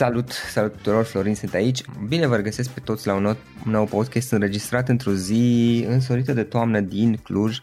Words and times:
Salut, 0.00 0.30
salut 0.30 0.72
tuturor, 0.72 1.04
Florin 1.04 1.34
sunt 1.34 1.54
aici. 1.54 1.80
Bine 2.08 2.26
vă 2.26 2.36
regăsesc 2.36 2.70
pe 2.70 2.80
toți 2.80 3.06
la 3.06 3.14
un 3.14 3.22
nou, 3.22 3.36
un 3.66 3.72
nou 3.72 3.84
podcast 3.84 4.32
înregistrat 4.32 4.88
într-o 4.88 5.12
zi 5.12 5.84
însorită 5.88 6.32
de 6.32 6.42
toamnă 6.42 6.80
din 6.80 7.16
Cluj, 7.22 7.58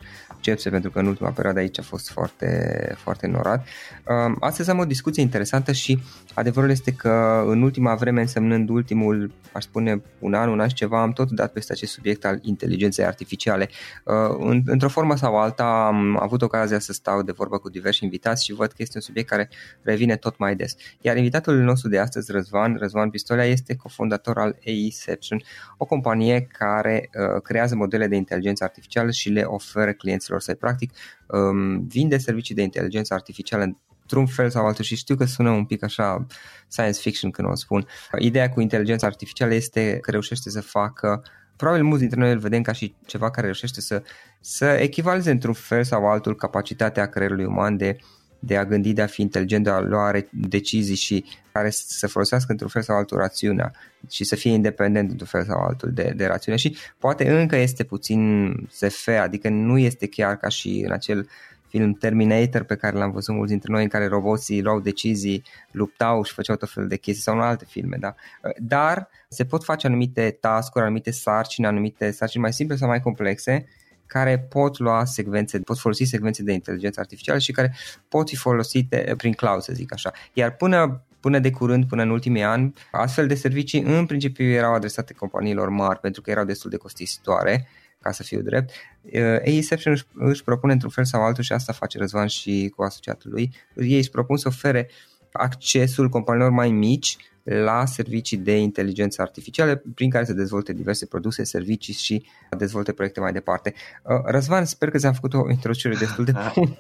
Cepse, 0.47 0.69
pentru 0.69 0.89
că 0.91 0.99
în 0.99 1.05
ultima 1.05 1.29
perioadă 1.29 1.59
aici 1.59 1.79
a 1.79 1.81
fost 1.81 2.09
foarte, 2.09 2.95
foarte 2.97 3.27
norat. 3.27 3.67
Um, 4.03 4.37
astăzi 4.39 4.69
am 4.69 4.79
o 4.79 4.85
discuție 4.85 5.21
interesantă 5.21 5.71
și 5.71 5.99
adevărul 6.33 6.69
este 6.69 6.91
că 6.91 7.43
în 7.47 7.61
ultima 7.61 7.95
vreme, 7.95 8.21
însemnând 8.21 8.69
ultimul, 8.69 9.31
aș 9.51 9.63
spune, 9.63 10.01
un 10.19 10.33
an, 10.33 10.49
un 10.49 10.59
an 10.59 10.67
și 10.67 10.73
ceva, 10.73 11.01
am 11.01 11.11
tot 11.11 11.31
dat 11.31 11.51
peste 11.51 11.71
acest 11.71 11.91
subiect 11.91 12.25
al 12.25 12.39
inteligenței 12.41 13.05
artificiale. 13.05 13.69
Uh, 14.03 14.61
într-o 14.65 14.89
formă 14.89 15.15
sau 15.15 15.37
alta 15.37 15.85
am 15.85 16.19
avut 16.21 16.41
ocazia 16.41 16.79
să 16.79 16.93
stau 16.93 17.21
de 17.21 17.31
vorbă 17.31 17.57
cu 17.57 17.69
diversi 17.69 18.03
invitați 18.03 18.45
și 18.45 18.53
văd 18.53 18.67
că 18.67 18.75
este 18.77 18.93
un 18.95 19.01
subiect 19.01 19.29
care 19.29 19.49
revine 19.81 20.15
tot 20.15 20.37
mai 20.37 20.55
des. 20.55 20.75
Iar 21.01 21.17
invitatul 21.17 21.55
nostru 21.55 21.89
de 21.89 21.99
astăzi, 21.99 22.31
Răzvan, 22.31 22.75
Răzvan 22.79 23.09
Pistolea, 23.09 23.45
este 23.45 23.75
cofondator 23.75 24.38
al 24.38 24.57
AIception, 24.65 25.41
o 25.77 25.85
companie 25.85 26.47
care 26.57 27.09
uh, 27.13 27.41
creează 27.41 27.75
modele 27.75 28.07
de 28.07 28.15
inteligență 28.15 28.63
artificială 28.63 29.11
și 29.11 29.29
le 29.29 29.41
oferă 29.41 29.91
clienților 29.91 30.37
clienților 30.38 30.42
săi. 30.42 30.56
Practic, 30.56 30.92
um, 31.28 31.88
vinde 31.88 32.18
servicii 32.18 32.56
de 32.56 32.62
inteligență 32.62 33.13
artificială 33.13 33.78
într-un 34.01 34.25
fel 34.25 34.50
sau 34.50 34.66
altul 34.66 34.84
și 34.84 34.95
știu 34.95 35.16
că 35.16 35.25
sună 35.25 35.50
un 35.50 35.66
pic 35.66 35.84
așa 35.84 36.25
science 36.68 37.00
fiction 37.00 37.31
când 37.31 37.48
o 37.48 37.56
spun. 37.56 37.88
Ideea 38.19 38.50
cu 38.50 38.62
inteligența 38.62 39.07
artificială 39.07 39.54
este 39.54 39.98
că 40.01 40.12
reușește 40.12 40.50
să 40.50 40.62
facă 40.62 41.22
probabil 41.56 41.84
mulți 41.84 42.01
dintre 42.01 42.19
noi 42.19 42.31
îl 42.31 42.39
vedem 42.39 42.62
ca 42.62 42.72
și 42.72 42.95
ceva 43.06 43.31
care 43.31 43.45
reușește 43.45 43.81
să, 43.81 44.04
să 44.39 44.66
echivaleze 44.66 45.31
într-un 45.31 45.54
fel 45.54 45.84
sau 45.84 46.10
altul 46.10 46.36
capacitatea 46.36 47.10
creierului 47.10 47.45
uman 47.45 47.78
de 47.78 47.98
de 48.39 48.57
a 48.57 48.66
gândi, 48.66 48.94
de 48.94 49.01
a 49.01 49.07
fi 49.07 49.22
inteligent, 49.22 49.63
de 49.63 49.69
a 49.69 49.80
lua 49.80 50.12
decizii 50.31 50.95
și 50.95 51.25
care 51.51 51.69
să 51.69 52.07
folosească 52.07 52.51
într-un 52.51 52.69
fel 52.69 52.81
sau 52.81 52.95
altul 52.95 53.18
rațiunea 53.18 53.72
și 54.10 54.24
să 54.24 54.36
fie 54.36 54.51
independent 54.51 55.10
într-un 55.10 55.28
fel 55.28 55.44
sau 55.45 55.60
altul 55.60 55.92
de, 55.92 56.13
de 56.16 56.25
rațiune 56.25 56.57
și 56.57 56.78
poate 56.98 57.39
încă 57.39 57.56
este 57.56 57.84
puțin 57.84 58.51
SF, 58.69 59.07
adică 59.07 59.50
nu 59.50 59.78
este 59.78 60.07
chiar 60.07 60.38
ca 60.38 60.48
și 60.48 60.84
în 60.86 60.92
acel 60.92 61.28
film 61.68 61.94
Terminator 61.94 62.63
pe 62.63 62.75
care 62.75 62.98
l-am 62.98 63.12
văzut 63.12 63.36
mulți 63.36 63.51
dintre 63.51 63.72
noi 63.72 63.84
în 63.84 63.89
care 63.89 64.07
roboții 64.07 64.62
luau 64.62 64.80
decizii, 64.80 65.44
luptau 65.72 66.24
și 66.24 66.34
făceau 66.34 66.56
tot 66.56 66.69
felul 66.72 66.89
de 66.89 66.98
chestii 66.98 67.24
sau 67.24 67.36
în 67.36 67.42
alte 67.42 67.66
filme, 67.68 67.98
da. 68.00 68.16
Dar 68.57 69.10
se 69.30 69.45
pot 69.45 69.63
face 69.63 69.88
anumite 69.88 70.38
task-uri, 70.39 70.86
anumite 70.86 71.12
sarcini, 71.12 71.68
anumite 71.68 72.12
sarcini 72.12 72.42
mai 72.42 72.54
simple 72.54 72.75
sau 72.75 72.88
mai 72.88 73.01
complexe 73.01 73.66
care 74.07 74.39
pot 74.39 74.77
lua 74.77 75.06
secvențe, 75.06 75.59
pot 75.59 75.77
folosi 75.77 76.04
secvențe 76.04 76.44
de 76.44 76.54
inteligență 76.54 77.00
artificială 77.00 77.39
și 77.39 77.51
care 77.51 77.75
pot 78.09 78.30
fi 78.30 78.36
folosite 78.36 79.13
prin 79.18 79.33
cloud, 79.33 79.62
să 79.62 79.74
zic 79.74 79.94
așa. 79.94 80.12
Iar 80.33 80.56
până 80.56 81.01
până 81.19 81.39
de 81.39 81.51
curând, 81.51 81.86
până 81.86 82.01
în 82.01 82.09
ultimii 82.09 82.44
ani, 82.44 82.74
astfel 82.92 83.27
de 83.27 83.36
servicii 83.36 83.81
în 83.81 84.06
principiu 84.06 84.45
erau 84.45 84.74
adresate 84.74 85.13
companiilor 85.13 85.69
mari 85.69 86.00
pentru 86.00 86.21
că 86.21 86.30
erau 86.31 86.45
destul 86.45 86.69
de 86.69 86.77
costisitoare 86.77 87.68
ca 88.00 88.12
să 88.12 88.24
fiu 88.24 88.42
drept. 88.42 88.71
A-Exception 89.13 89.94
își, 89.94 90.06
își 90.13 90.44
propune 90.44 90.74
într-un 90.74 90.92
fel 90.92 91.06
sau 91.06 91.21
altul 91.21 91.44
și 91.44 91.53
asta 91.53 91.74
face 91.74 91.98
Răzvan 91.98 92.27
și 92.27 92.74
cu 92.75 92.83
asociatul 92.83 93.31
lui. 93.31 93.53
Ei 93.75 93.98
își 93.98 94.10
propun 94.10 94.38
să 94.38 94.48
ofere 94.48 94.89
accesul 95.38 96.10
companiilor 96.10 96.51
mai 96.51 96.72
mici 96.72 97.18
la 97.50 97.86
servicii 97.86 98.38
de 98.38 98.57
inteligență 98.57 99.22
artificială 99.22 99.84
prin 99.95 100.10
care 100.10 100.25
să 100.25 100.34
dezvolte 100.34 100.74
diverse 100.74 101.06
produse, 101.06 101.44
servicii 101.44 101.94
și 101.94 102.25
dezvolte 102.57 102.92
proiecte 102.92 103.19
mai 103.19 103.31
departe. 103.31 103.74
Uh, 104.04 104.16
Răzvan, 104.25 104.66
sper 104.66 104.89
că 104.89 104.98
ți-am 104.98 105.13
făcut 105.13 105.34
o 105.34 105.50
introducere 105.50 105.95
destul 105.95 106.25
de 106.25 106.31
bună. 106.56 106.78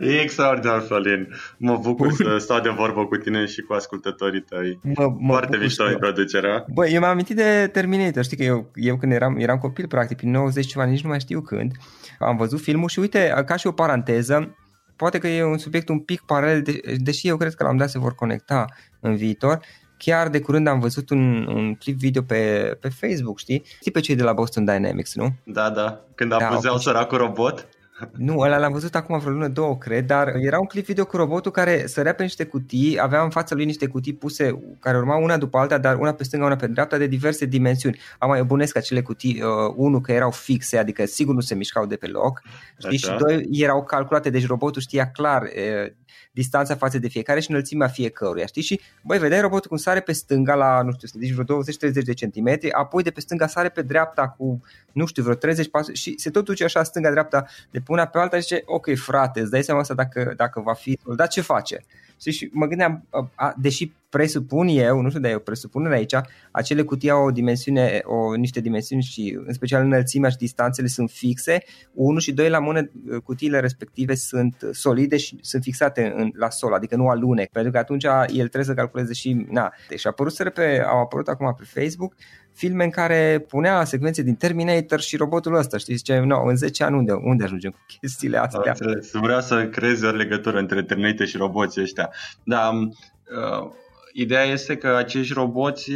e 0.12 0.20
extraordinar, 0.20 0.80
Florin. 0.80 1.28
Mă 1.56 1.78
bucur 1.82 2.12
să 2.12 2.36
stau 2.38 2.60
de 2.60 2.68
vorbă 2.68 3.06
cu 3.06 3.16
tine 3.16 3.46
și 3.46 3.60
cu 3.60 3.72
ascultătorii 3.72 4.40
tăi. 4.40 4.78
Mă, 4.82 5.14
mă 5.18 5.32
Foarte 5.32 5.56
mișto 5.56 5.90
introducerea. 5.90 6.64
Bă, 6.72 6.88
eu 6.88 7.00
m-am 7.00 7.10
amintit 7.10 7.36
de 7.36 7.68
Terminator. 7.72 8.24
Știi 8.24 8.36
că 8.36 8.42
eu, 8.42 8.70
eu 8.74 8.96
când 8.96 9.12
eram, 9.12 9.36
eram 9.38 9.58
copil, 9.58 9.86
practic, 9.86 10.16
prin 10.16 10.30
90 10.30 10.66
ceva, 10.66 10.84
nici 10.84 11.02
nu 11.02 11.08
mai 11.08 11.20
știu 11.20 11.40
când, 11.40 11.72
am 12.18 12.36
văzut 12.36 12.60
filmul 12.60 12.88
și 12.88 12.98
uite, 12.98 13.42
ca 13.46 13.56
și 13.56 13.66
o 13.66 13.72
paranteză, 13.72 14.54
poate 14.96 15.18
că 15.18 15.28
e 15.28 15.42
un 15.42 15.58
subiect 15.58 15.88
un 15.88 15.98
pic 15.98 16.20
paralel, 16.20 16.62
de, 16.62 16.80
deși 16.96 17.28
eu 17.28 17.36
cred 17.36 17.54
că 17.54 17.62
la 17.62 17.70
un 17.70 17.76
dat 17.76 17.90
se 17.90 17.98
vor 17.98 18.14
conecta 18.14 18.64
în 19.00 19.16
viitor. 19.16 19.60
Chiar 19.96 20.28
de 20.28 20.40
curând 20.40 20.66
am 20.66 20.80
văzut 20.80 21.10
un, 21.10 21.46
un 21.46 21.74
clip 21.74 21.98
video 21.98 22.22
pe, 22.22 22.76
pe 22.80 22.88
Facebook, 22.88 23.38
știi? 23.38 23.62
Știi 23.78 23.90
pe 23.90 24.00
cei 24.00 24.14
de 24.14 24.22
la 24.22 24.32
Boston 24.32 24.64
Dynamics, 24.64 25.14
nu? 25.14 25.34
Da, 25.44 25.70
da. 25.70 26.00
Când 26.14 26.30
da, 26.30 26.36
apuzeau 26.36 26.74
okay. 26.74 26.84
săracul 26.84 27.18
robot. 27.18 27.68
Nu, 28.16 28.38
ăla 28.38 28.58
l-am 28.58 28.72
văzut 28.72 28.94
acum 28.94 29.18
vreo 29.18 29.32
lună, 29.32 29.48
două, 29.48 29.78
cred, 29.78 30.06
dar 30.06 30.28
era 30.34 30.58
un 30.58 30.66
clip 30.66 30.84
video 30.84 31.04
cu 31.04 31.16
robotul 31.16 31.50
care 31.50 31.86
sărea 31.86 32.14
pe 32.14 32.22
niște 32.22 32.44
cutii, 32.44 33.00
avea 33.00 33.22
în 33.22 33.30
fața 33.30 33.54
lui 33.54 33.64
niște 33.64 33.86
cutii 33.86 34.14
puse, 34.14 34.60
care 34.80 34.96
urmau 34.96 35.22
una 35.22 35.36
după 35.36 35.58
alta, 35.58 35.78
dar 35.78 35.98
una 35.98 36.12
pe 36.12 36.24
stânga, 36.24 36.46
una 36.46 36.56
pe 36.56 36.66
dreapta, 36.66 36.98
de 36.98 37.06
diverse 37.06 37.44
dimensiuni. 37.46 37.98
Am 38.18 38.28
mai 38.28 38.44
bunesc 38.44 38.76
acele 38.76 39.02
cutii, 39.02 39.42
uh, 39.42 39.72
unul 39.76 40.00
că 40.00 40.12
erau 40.12 40.30
fixe, 40.30 40.78
adică 40.78 41.04
sigur 41.04 41.34
nu 41.34 41.40
se 41.40 41.54
mișcau 41.54 41.86
de 41.86 41.96
pe 41.96 42.06
loc, 42.06 42.42
știi? 42.78 42.98
și 42.98 43.10
doi 43.18 43.48
erau 43.50 43.84
calculate, 43.84 44.30
deci 44.30 44.46
robotul 44.46 44.80
știa 44.80 45.10
clar 45.10 45.42
uh, 45.42 45.92
distanța 46.34 46.74
față 46.74 46.98
de 46.98 47.08
fiecare 47.08 47.40
și 47.40 47.50
înălțimea 47.50 47.88
fiecăruia, 47.88 48.46
știi? 48.46 48.62
Și, 48.62 48.80
băi, 49.02 49.18
vedeai 49.18 49.40
robotul 49.40 49.68
cum 49.68 49.76
sare 49.76 50.00
pe 50.00 50.12
stânga 50.12 50.54
la, 50.54 50.82
nu 50.82 50.92
știu, 50.92 51.08
să 51.08 51.14
zici 51.18 51.32
vreo 51.32 51.62
20-30 51.62 51.92
de 52.04 52.12
centimetri, 52.12 52.72
apoi 52.72 53.02
de 53.02 53.10
pe 53.10 53.20
stânga 53.20 53.46
sare 53.46 53.68
pe 53.68 53.82
dreapta 53.82 54.28
cu, 54.28 54.60
nu 54.92 55.06
știu, 55.06 55.22
vreo 55.22 55.34
30 55.34 55.70
pași 55.70 55.92
și 55.92 56.18
se 56.18 56.30
tot 56.30 56.44
duce 56.44 56.64
așa 56.64 56.82
stânga-dreapta 56.82 57.46
de 57.70 57.80
pe 57.84 57.92
una 57.92 58.06
pe 58.06 58.18
alta 58.18 58.36
și 58.36 58.42
zice, 58.42 58.62
ok, 58.66 58.94
frate, 58.96 59.40
îți 59.40 59.50
dai 59.50 59.62
seama 59.62 59.80
asta 59.80 59.94
dacă, 59.94 60.32
dacă 60.36 60.60
va 60.60 60.72
fi 60.72 60.98
dar 61.16 61.28
ce 61.28 61.40
face? 61.40 61.84
Știi? 62.20 62.32
Și 62.32 62.50
mă 62.52 62.66
gândeam, 62.66 63.06
a, 63.34 63.54
deși 63.56 63.92
presupun 64.14 64.66
eu, 64.68 65.00
nu 65.00 65.08
știu, 65.08 65.20
dar 65.20 65.30
eu 65.30 65.38
presupun 65.38 65.86
aici, 65.86 66.14
acele 66.50 66.82
cutii 66.82 67.10
au 67.10 67.26
o 67.26 67.30
dimensiune, 67.30 68.00
o, 68.04 68.34
niște 68.34 68.60
dimensiuni 68.60 69.02
și 69.02 69.38
în 69.46 69.52
special 69.52 69.84
înălțimea 69.84 70.30
și 70.30 70.36
distanțele 70.36 70.86
sunt 70.86 71.10
fixe, 71.10 71.62
unul 71.92 72.20
și 72.20 72.32
doi 72.32 72.48
la 72.48 72.58
mână 72.58 72.90
cutiile 73.24 73.60
respective 73.60 74.14
sunt 74.14 74.68
solide 74.72 75.16
și 75.16 75.38
sunt 75.40 75.62
fixate 75.62 76.12
în, 76.16 76.30
la 76.34 76.50
sol, 76.50 76.72
adică 76.72 76.96
nu 76.96 77.08
alunec, 77.08 77.50
pentru 77.50 77.72
că 77.72 77.78
atunci 77.78 78.04
el 78.04 78.48
trebuie 78.48 78.64
să 78.64 78.74
calculeze 78.74 79.12
și, 79.12 79.46
na, 79.50 79.72
deci 79.88 80.06
a 80.06 80.08
apărut 80.08 80.50
pe, 80.54 80.84
au 80.86 81.00
apărut 81.00 81.28
acum 81.28 81.54
pe 81.58 81.80
Facebook 81.80 82.14
filme 82.52 82.84
în 82.84 82.90
care 82.90 83.44
punea 83.48 83.84
secvențe 83.84 84.22
din 84.22 84.34
Terminator 84.34 85.00
și 85.00 85.16
robotul 85.16 85.54
ăsta, 85.54 85.78
știi, 85.78 85.94
zice, 85.94 86.18
no, 86.18 86.42
în 86.44 86.56
10 86.56 86.84
ani 86.84 86.96
unde, 86.96 87.12
unde 87.12 87.44
ajungem 87.44 87.70
cu 87.70 87.78
chestiile 88.00 88.38
astea? 88.38 88.74
Vreau 89.12 89.40
să 89.40 89.66
creezi 89.66 90.04
o 90.04 90.10
legătură 90.10 90.58
între 90.58 90.82
Terminator 90.82 91.26
și 91.26 91.36
roboții 91.36 91.82
ăștia. 91.82 92.10
Da, 92.44 92.70
uh, 92.70 93.70
ideea 94.14 94.44
este 94.44 94.76
că 94.76 94.88
acești 94.88 95.32
roboți, 95.32 95.90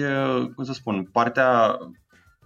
cum 0.54 0.64
să 0.64 0.72
spun, 0.72 1.08
partea 1.12 1.78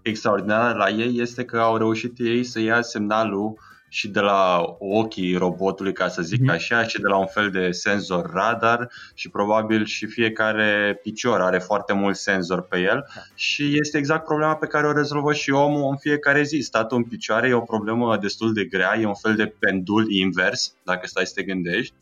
extraordinară 0.02 0.78
la 0.78 0.88
ei 0.88 1.20
este 1.20 1.44
că 1.44 1.60
au 1.60 1.76
reușit 1.76 2.18
ei 2.18 2.44
să 2.44 2.60
ia 2.60 2.82
semnalul 2.82 3.58
și 3.88 4.08
de 4.08 4.20
la 4.20 4.64
ochii 4.78 5.36
robotului, 5.36 5.92
ca 5.92 6.08
să 6.08 6.22
zic 6.22 6.40
mm. 6.40 6.48
așa, 6.48 6.82
și 6.82 7.00
de 7.00 7.06
la 7.06 7.16
un 7.16 7.26
fel 7.26 7.50
de 7.50 7.70
senzor 7.70 8.30
radar 8.32 8.90
și 9.14 9.28
probabil 9.30 9.84
și 9.84 10.06
fiecare 10.06 10.98
picior 11.02 11.40
are 11.40 11.58
foarte 11.58 11.92
mult 11.92 12.16
senzor 12.16 12.62
pe 12.62 12.78
el 12.78 13.04
da. 13.14 13.20
și 13.34 13.78
este 13.80 13.98
exact 13.98 14.24
problema 14.24 14.56
pe 14.56 14.66
care 14.66 14.86
o 14.86 14.92
rezolvă 14.92 15.32
și 15.32 15.50
omul 15.50 15.90
în 15.90 15.96
fiecare 15.96 16.42
zi. 16.42 16.60
Statul 16.60 16.96
în 16.96 17.04
picioare 17.04 17.48
e 17.48 17.52
o 17.52 17.60
problemă 17.60 18.16
destul 18.16 18.52
de 18.52 18.64
grea, 18.64 18.98
e 19.00 19.06
un 19.06 19.14
fel 19.14 19.34
de 19.34 19.54
pendul 19.58 20.10
invers, 20.10 20.74
dacă 20.84 21.06
stai 21.06 21.26
să 21.26 21.32
te 21.34 21.42
gândești 21.42 21.94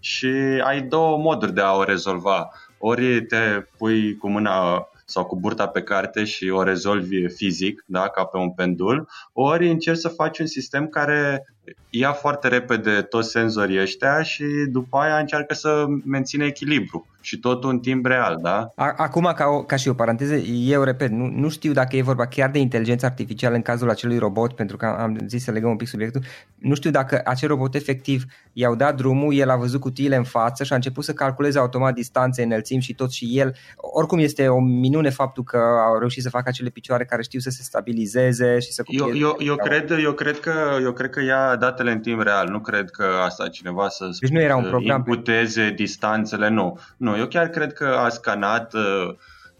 și 0.00 0.26
ai 0.64 0.82
două 0.82 1.18
moduri 1.18 1.54
de 1.54 1.60
a 1.60 1.74
o 1.74 1.82
rezolva 1.82 2.50
ori 2.82 3.26
te 3.26 3.66
pui 3.78 4.16
cu 4.16 4.28
mâna 4.28 4.88
sau 5.04 5.24
cu 5.24 5.36
burta 5.36 5.66
pe 5.66 5.82
carte 5.82 6.24
și 6.24 6.48
o 6.48 6.62
rezolvi 6.62 7.28
fizic, 7.28 7.84
da, 7.86 8.08
ca 8.08 8.24
pe 8.24 8.36
un 8.36 8.50
pendul, 8.50 9.08
ori 9.32 9.70
încerci 9.70 9.98
să 9.98 10.08
faci 10.08 10.38
un 10.38 10.46
sistem 10.46 10.86
care 10.88 11.46
ia 11.90 12.12
foarte 12.12 12.48
repede 12.48 13.02
toți 13.02 13.30
senzorii 13.30 13.80
ăștia 13.80 14.22
și 14.22 14.44
după 14.70 14.98
aia 14.98 15.18
încearcă 15.18 15.54
să 15.54 15.86
menține 16.04 16.44
echilibru 16.44 17.06
și 17.20 17.38
totul 17.38 17.70
în 17.70 17.78
timp 17.78 18.06
real, 18.06 18.38
da? 18.42 18.72
Acum, 18.74 19.32
ca, 19.36 19.46
o, 19.46 19.62
ca 19.62 19.76
și 19.76 19.88
o 19.88 19.94
paranteză, 19.94 20.34
eu 20.44 20.82
repet, 20.82 21.10
nu, 21.10 21.26
nu 21.26 21.48
știu 21.48 21.72
dacă 21.72 21.96
e 21.96 22.02
vorba 22.02 22.26
chiar 22.26 22.50
de 22.50 22.58
inteligență 22.58 23.06
artificială 23.06 23.54
în 23.54 23.62
cazul 23.62 23.90
acelui 23.90 24.18
robot, 24.18 24.52
pentru 24.52 24.76
că 24.76 24.86
am 24.86 25.18
zis 25.26 25.44
să 25.44 25.50
legăm 25.50 25.70
un 25.70 25.76
pic 25.76 25.88
subiectul, 25.88 26.22
nu 26.56 26.74
știu 26.74 26.90
dacă 26.90 27.20
acel 27.24 27.48
robot 27.48 27.74
efectiv 27.74 28.24
i-au 28.52 28.74
dat 28.74 28.96
drumul, 28.96 29.34
el 29.34 29.50
a 29.50 29.56
văzut 29.56 29.80
cutiile 29.80 30.16
în 30.16 30.24
față 30.24 30.64
și 30.64 30.72
a 30.72 30.74
început 30.74 31.04
să 31.04 31.12
calculeze 31.12 31.58
automat 31.58 31.94
distanțe, 31.94 32.42
înălțimi 32.42 32.82
și 32.82 32.94
tot 32.94 33.10
și 33.10 33.38
el. 33.38 33.54
Oricum 33.76 34.18
este 34.18 34.48
o 34.48 34.60
minune 34.60 35.10
faptul 35.10 35.44
că 35.44 35.58
au 35.86 35.98
reușit 35.98 36.22
să 36.22 36.30
facă 36.30 36.48
acele 36.48 36.68
picioare 36.68 37.04
care 37.04 37.22
știu 37.22 37.40
să 37.40 37.50
se 37.50 37.62
stabilizeze 37.62 38.58
și 38.58 38.72
să 38.72 38.82
eu, 38.86 39.14
eu, 39.14 39.36
eu, 39.38 39.56
cred, 39.56 39.90
eu, 39.90 40.12
cred 40.12 40.40
că, 40.40 40.78
eu 40.82 40.92
cred 40.92 41.10
că 41.10 41.20
ia 41.50 41.56
datele 41.56 41.90
în 41.90 42.00
timp 42.00 42.22
real, 42.22 42.48
nu 42.48 42.60
cred 42.60 42.90
că 42.90 43.04
asta 43.24 43.48
cineva 43.48 43.88
să 43.88 44.08
deci 44.20 44.30
nu 44.30 44.40
era 44.40 44.56
un 44.56 44.68
program 44.68 44.96
imputeze 44.96 45.62
pe... 45.62 45.70
distanțele, 45.70 46.48
nu. 46.48 46.78
Nu, 46.96 47.16
eu 47.16 47.26
chiar 47.26 47.48
cred 47.48 47.72
că 47.72 47.86
a 47.86 48.08
scanat 48.08 48.74
uh, 48.74 49.14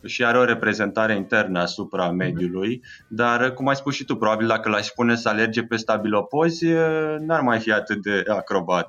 și 0.05 0.25
are 0.25 0.39
o 0.39 0.45
reprezentare 0.45 1.15
internă 1.15 1.61
asupra 1.61 2.07
mhm. 2.07 2.17
mediului, 2.17 2.83
dar 3.09 3.53
cum 3.53 3.69
ai 3.69 3.77
spus 3.77 3.95
și 3.95 4.05
tu, 4.05 4.17
probabil 4.17 4.47
dacă 4.47 4.69
l-aș 4.69 4.89
pune 4.89 5.17
să 5.17 5.29
alerge 5.29 5.63
pe 5.63 5.77
stabilopozi, 5.77 6.67
uh, 6.67 7.17
n-ar 7.19 7.41
mai 7.41 7.59
fi 7.59 7.73
atât 7.73 8.03
de 8.03 8.23
acrobat. 8.29 8.89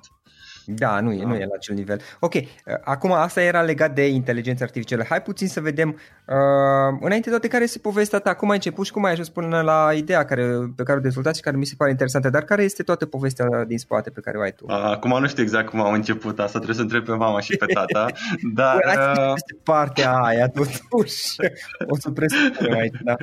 Da, 0.76 1.00
nu 1.00 1.12
e, 1.12 1.24
nu 1.24 1.36
e 1.36 1.46
la 1.46 1.56
acel 1.56 1.76
nivel. 1.76 2.02
Ok, 2.20 2.34
uh, 2.34 2.44
acum 2.84 3.12
asta 3.12 3.42
era 3.42 3.62
legat 3.62 3.96
de 3.96 4.08
inteligența 4.08 4.64
artificială. 4.64 5.04
Hai 5.10 5.22
puțin 5.22 5.48
să 5.48 5.62
vedem, 5.62 5.90
uh, 5.90 6.98
înainte 7.00 7.24
de 7.24 7.30
toate, 7.30 7.48
care 7.48 7.64
este 7.64 7.80
povestea 7.80 8.20
ta, 8.20 8.34
cum 8.34 8.50
ai 8.50 8.56
început 8.56 8.86
și 8.86 8.92
cum 8.92 9.06
ai 9.06 9.12
ajuns 9.12 9.30
până 9.30 9.62
la 9.62 9.90
ideea 9.94 10.26
care, 10.26 10.44
pe 10.76 10.84
care 10.84 10.98
o 10.98 11.02
dezvoltați 11.02 11.38
și 11.38 11.44
care 11.44 11.58
mi 11.58 11.66
se 11.66 11.74
pare 11.78 11.92
interesantă, 11.92 12.30
dar 12.30 12.44
care 12.44 12.64
este 12.64 12.84
toată 12.84 13.06
povestea 13.06 13.64
din 13.68 13.78
spate 13.78 14.10
pe 14.10 14.20
care 14.20 14.38
o 14.38 14.42
ai 14.42 14.52
tu? 14.52 14.66
Acum 14.68 15.20
nu 15.20 15.28
știu 15.28 15.44
exact 15.44 15.70
cum 15.70 15.82
am 15.82 15.94
început, 15.94 16.40
asta 16.40 16.58
trebuie 16.58 16.76
să 16.76 16.82
întreb 16.82 17.06
pe 17.06 17.12
mama 17.12 17.40
și 17.40 17.58
pe 17.58 17.66
tata, 17.66 18.06
dar... 18.60 18.76
Uh... 18.76 19.34
Este 19.36 19.58
partea 19.64 20.14
aia, 20.14 20.48
totuși. 20.48 21.36
o 21.88 21.96
să 21.98 22.10
presupunem 22.10 22.78
aici, 22.78 23.00
da. 23.04 23.16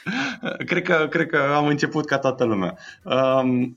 cred, 0.70 0.82
că, 0.82 1.06
cred 1.10 1.26
că 1.26 1.38
am 1.54 1.66
început 1.66 2.06
ca 2.06 2.18
toată 2.18 2.44
lumea. 2.44 2.76
Um, 3.02 3.76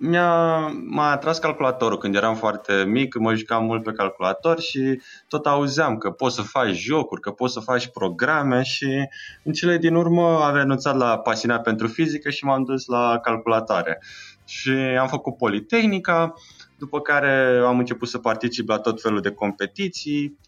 mi-a, 0.00 0.56
m-a 0.86 1.10
atras 1.10 1.38
calculatorul 1.38 1.98
când 1.98 2.14
eram 2.14 2.34
foarte 2.34 2.84
mic, 2.84 3.14
mă 3.18 3.34
jucam 3.34 3.64
mult 3.64 3.82
pe 3.82 3.92
calculator 3.92 4.60
și 4.60 5.00
tot 5.28 5.46
auzeam 5.46 5.98
că 5.98 6.10
poți 6.10 6.34
să 6.34 6.42
faci 6.42 6.76
jocuri, 6.76 7.20
că 7.20 7.30
poți 7.30 7.52
să 7.52 7.60
faci 7.60 7.86
programe 7.86 8.62
și 8.62 9.08
în 9.42 9.52
cele 9.52 9.78
din 9.78 9.94
urmă 9.94 10.44
am 10.44 10.54
renunțat 10.54 10.96
la 10.96 11.18
pasiunea 11.18 11.60
pentru 11.60 11.86
fizică 11.86 12.30
și 12.30 12.44
m-am 12.44 12.64
dus 12.64 12.86
la 12.86 13.18
calculatoare. 13.22 14.02
Și 14.44 14.70
am 14.70 15.08
făcut 15.08 15.36
Politehnica, 15.36 16.34
după 16.78 17.00
care 17.00 17.62
am 17.66 17.78
început 17.78 18.08
să 18.08 18.18
particip 18.18 18.68
la 18.68 18.78
tot 18.78 19.02
felul 19.02 19.20
de 19.20 19.30
competiții. 19.30 20.38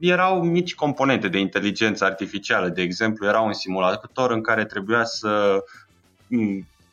Erau 0.00 0.42
mici 0.42 0.74
componente 0.74 1.28
de 1.28 1.38
inteligență 1.38 2.04
artificială, 2.04 2.68
de 2.68 2.82
exemplu, 2.82 3.26
era 3.26 3.40
un 3.40 3.52
simulator 3.52 4.30
în 4.30 4.42
care 4.42 4.64
trebuia 4.64 5.04
să 5.04 5.62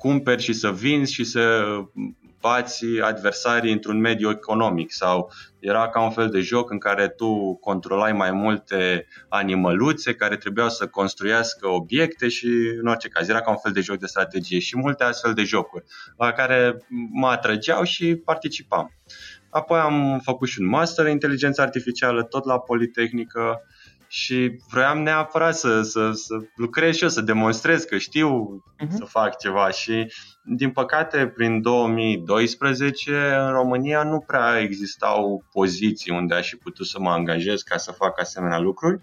cumperi 0.01 0.41
și 0.41 0.53
să 0.53 0.71
vinzi 0.71 1.13
și 1.13 1.23
să 1.23 1.65
bați 2.39 2.85
adversarii 3.01 3.71
într-un 3.71 3.99
mediu 3.99 4.29
economic 4.29 4.91
sau 4.91 5.31
era 5.59 5.89
ca 5.89 6.01
un 6.01 6.11
fel 6.11 6.29
de 6.29 6.39
joc 6.39 6.71
în 6.71 6.77
care 6.77 7.07
tu 7.07 7.55
controlai 7.55 8.13
mai 8.13 8.31
multe 8.31 9.07
animăluțe 9.29 10.13
care 10.13 10.37
trebuiau 10.37 10.69
să 10.69 10.87
construiască 10.87 11.67
obiecte 11.67 12.27
și 12.27 12.47
în 12.81 12.87
orice 12.87 13.07
caz 13.07 13.29
era 13.29 13.41
ca 13.41 13.49
un 13.49 13.57
fel 13.57 13.71
de 13.71 13.81
joc 13.81 13.97
de 13.97 14.05
strategie 14.05 14.59
și 14.59 14.77
multe 14.77 15.03
astfel 15.03 15.33
de 15.33 15.43
jocuri 15.43 15.83
la 16.17 16.31
care 16.31 16.85
mă 17.11 17.27
atrăgeau 17.27 17.83
și 17.83 18.15
participam. 18.15 18.91
Apoi 19.49 19.79
am 19.79 20.19
făcut 20.23 20.47
și 20.47 20.59
un 20.59 20.67
master 20.67 21.05
în 21.05 21.11
inteligență 21.11 21.61
artificială 21.61 22.23
tot 22.23 22.45
la 22.45 22.59
Politehnică 22.59 23.61
și 24.13 24.59
vroiam 24.69 25.01
neapărat 25.01 25.55
să, 25.55 25.81
să, 25.81 26.11
să 26.11 26.33
lucrez 26.55 26.95
și 26.95 27.03
eu, 27.03 27.09
să 27.09 27.21
demonstrez 27.21 27.83
că 27.83 27.97
știu 27.97 28.63
uh-huh. 28.83 28.89
să 28.89 29.05
fac 29.05 29.37
ceva 29.37 29.69
și 29.69 30.11
din 30.43 30.71
păcate 30.71 31.27
prin 31.27 31.61
2012 31.61 33.11
în 33.39 33.51
România 33.51 34.03
nu 34.03 34.19
prea 34.19 34.59
existau 34.59 35.43
poziții 35.51 36.11
unde 36.11 36.33
aș 36.33 36.49
fi 36.49 36.55
putut 36.55 36.85
să 36.85 36.99
mă 36.99 37.09
angajez 37.09 37.61
ca 37.61 37.77
să 37.77 37.91
fac 37.91 38.19
asemenea 38.19 38.59
lucruri. 38.59 39.01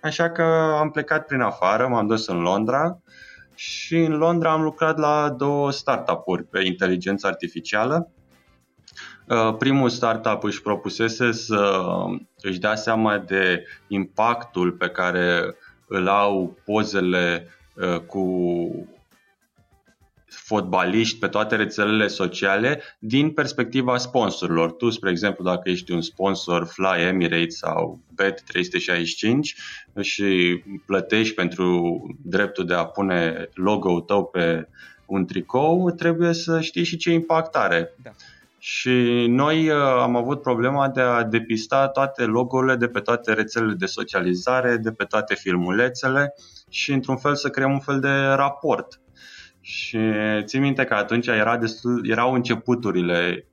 Așa 0.00 0.30
că 0.30 0.42
am 0.78 0.90
plecat 0.90 1.26
prin 1.26 1.40
afară, 1.40 1.88
m-am 1.88 2.06
dus 2.06 2.26
în 2.26 2.40
Londra 2.40 2.98
și 3.54 3.96
în 3.96 4.12
Londra 4.16 4.52
am 4.52 4.62
lucrat 4.62 4.98
la 4.98 5.30
două 5.30 5.70
startup-uri 5.70 6.44
pe 6.44 6.64
inteligență 6.64 7.26
artificială 7.26 8.12
Uh, 8.12 8.21
primul 9.58 9.88
startup 9.88 10.44
își 10.44 10.62
propusese 10.62 11.32
să 11.32 11.84
își 12.40 12.58
dea 12.58 12.74
seama 12.74 13.18
de 13.18 13.64
impactul 13.88 14.72
pe 14.72 14.88
care 14.88 15.56
îl 15.86 16.08
au 16.08 16.56
pozele 16.64 17.48
uh, 17.74 17.98
cu 17.98 18.26
fotbaliști 20.26 21.18
pe 21.18 21.28
toate 21.28 21.56
rețelele 21.56 22.06
sociale 22.06 22.82
din 22.98 23.30
perspectiva 23.30 23.96
sponsorilor. 23.96 24.72
Tu, 24.72 24.90
spre 24.90 25.10
exemplu, 25.10 25.44
dacă 25.44 25.70
ești 25.70 25.92
un 25.92 26.00
sponsor 26.00 26.66
Fly 26.66 27.02
Emirates 27.06 27.56
sau 27.56 28.00
Bet365 28.22 29.38
și 30.00 30.62
plătești 30.86 31.34
pentru 31.34 32.00
dreptul 32.24 32.66
de 32.66 32.74
a 32.74 32.84
pune 32.84 33.48
logo-ul 33.54 34.00
tău 34.00 34.24
pe 34.24 34.68
un 35.06 35.26
tricou, 35.26 35.90
trebuie 35.90 36.32
să 36.32 36.60
știi 36.60 36.84
și 36.84 36.96
ce 36.96 37.12
impact 37.12 37.54
are. 37.54 37.94
Da. 38.02 38.10
Și 38.64 39.26
noi 39.28 39.68
uh, 39.68 39.76
am 39.76 40.16
avut 40.16 40.42
problema 40.42 40.88
de 40.88 41.00
a 41.00 41.22
depista 41.22 41.88
toate 41.88 42.24
logo-urile 42.24 42.76
de 42.76 42.88
pe 42.88 43.00
toate 43.00 43.32
rețelele 43.32 43.74
de 43.74 43.86
socializare, 43.86 44.76
de 44.76 44.92
pe 44.92 45.04
toate 45.04 45.34
filmulețele 45.34 46.34
și 46.70 46.92
într-un 46.92 47.16
fel 47.16 47.34
să 47.34 47.48
creăm 47.48 47.72
un 47.72 47.80
fel 47.80 48.00
de 48.00 48.08
raport. 48.08 49.00
Și 49.60 49.98
țin 50.44 50.60
minte 50.60 50.84
că 50.84 50.94
atunci 50.94 51.26
era 51.26 51.56
destul, 51.56 52.08
erau 52.10 52.32
începuturile 52.32 53.46
uh, 53.46 53.52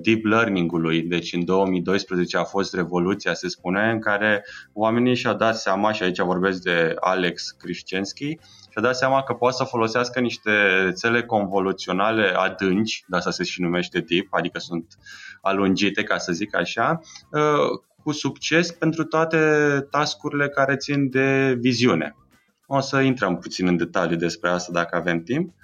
deep 0.00 0.24
learning-ului, 0.24 1.02
deci 1.02 1.32
în 1.32 1.44
2012 1.44 2.36
a 2.36 2.44
fost 2.44 2.74
revoluția, 2.74 3.34
se 3.34 3.48
spune, 3.48 3.90
în 3.90 4.00
care 4.00 4.44
oamenii 4.72 5.14
și-au 5.14 5.34
dat 5.34 5.56
seama, 5.56 5.92
și 5.92 6.02
aici 6.02 6.20
vorbesc 6.20 6.62
de 6.62 6.94
Alex 7.00 7.50
Krishchensky, 7.50 8.38
și-a 8.70 8.82
dat 8.82 8.96
seama 8.96 9.22
că 9.22 9.32
poate 9.32 9.56
să 9.56 9.64
folosească 9.64 10.20
niște 10.20 10.50
rețele 10.84 11.22
convoluționale 11.22 12.32
adânci, 12.36 13.04
de 13.06 13.16
asta 13.16 13.30
se 13.30 13.44
și 13.44 13.60
numește 13.60 14.00
tip, 14.00 14.34
adică 14.34 14.58
sunt 14.58 14.98
alungite, 15.40 16.02
ca 16.02 16.18
să 16.18 16.32
zic 16.32 16.56
așa, 16.56 17.00
uh, 17.30 17.80
cu 18.02 18.12
succes 18.12 18.70
pentru 18.70 19.04
toate 19.04 19.38
tascurile 19.90 20.48
care 20.48 20.76
țin 20.76 21.10
de 21.10 21.56
viziune. 21.60 22.16
O 22.66 22.80
să 22.80 23.00
intrăm 23.00 23.38
puțin 23.38 23.66
în 23.66 23.76
detalii 23.76 24.16
despre 24.16 24.50
asta 24.50 24.72
dacă 24.72 24.96
avem 24.96 25.22
timp. 25.22 25.54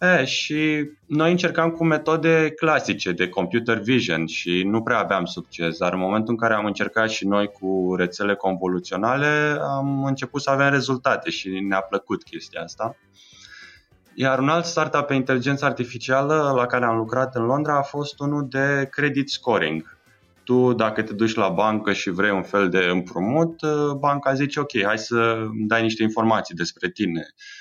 E, 0.00 0.24
și 0.24 0.90
noi 1.06 1.30
încercam 1.30 1.70
cu 1.70 1.84
metode 1.84 2.50
clasice 2.50 3.12
de 3.12 3.28
computer 3.28 3.78
vision 3.78 4.26
și 4.26 4.62
nu 4.62 4.82
prea 4.82 4.98
aveam 4.98 5.24
succes, 5.24 5.78
dar 5.78 5.92
în 5.92 5.98
momentul 5.98 6.32
în 6.32 6.38
care 6.38 6.54
am 6.54 6.64
încercat 6.64 7.10
și 7.10 7.26
noi 7.26 7.46
cu 7.46 7.94
rețele 7.96 8.34
convoluționale, 8.34 9.58
am 9.60 10.04
început 10.04 10.42
să 10.42 10.50
avem 10.50 10.70
rezultate 10.70 11.30
și 11.30 11.48
ne-a 11.48 11.80
plăcut 11.80 12.22
chestia 12.22 12.62
asta. 12.62 12.96
Iar 14.14 14.38
un 14.38 14.48
alt 14.48 14.64
startup 14.64 15.06
pe 15.06 15.14
inteligență 15.14 15.64
artificială 15.64 16.52
la 16.56 16.66
care 16.66 16.84
am 16.84 16.96
lucrat 16.96 17.34
în 17.34 17.44
Londra 17.44 17.78
a 17.78 17.82
fost 17.82 18.20
unul 18.20 18.46
de 18.50 18.88
credit 18.90 19.30
scoring. 19.30 19.98
Tu, 20.44 20.72
dacă 20.72 21.02
te 21.02 21.12
duci 21.12 21.34
la 21.34 21.48
bancă 21.48 21.92
și 21.92 22.10
vrei 22.10 22.30
un 22.30 22.42
fel 22.42 22.68
de 22.68 22.78
împrumut, 22.78 23.56
banca 23.98 24.34
zice 24.34 24.60
ok, 24.60 24.82
hai 24.84 24.98
să 24.98 25.46
dai 25.66 25.82
niște 25.82 26.02
informații 26.02 26.54
despre 26.54 26.90
tine 26.90 27.22
Mm, 27.22 27.55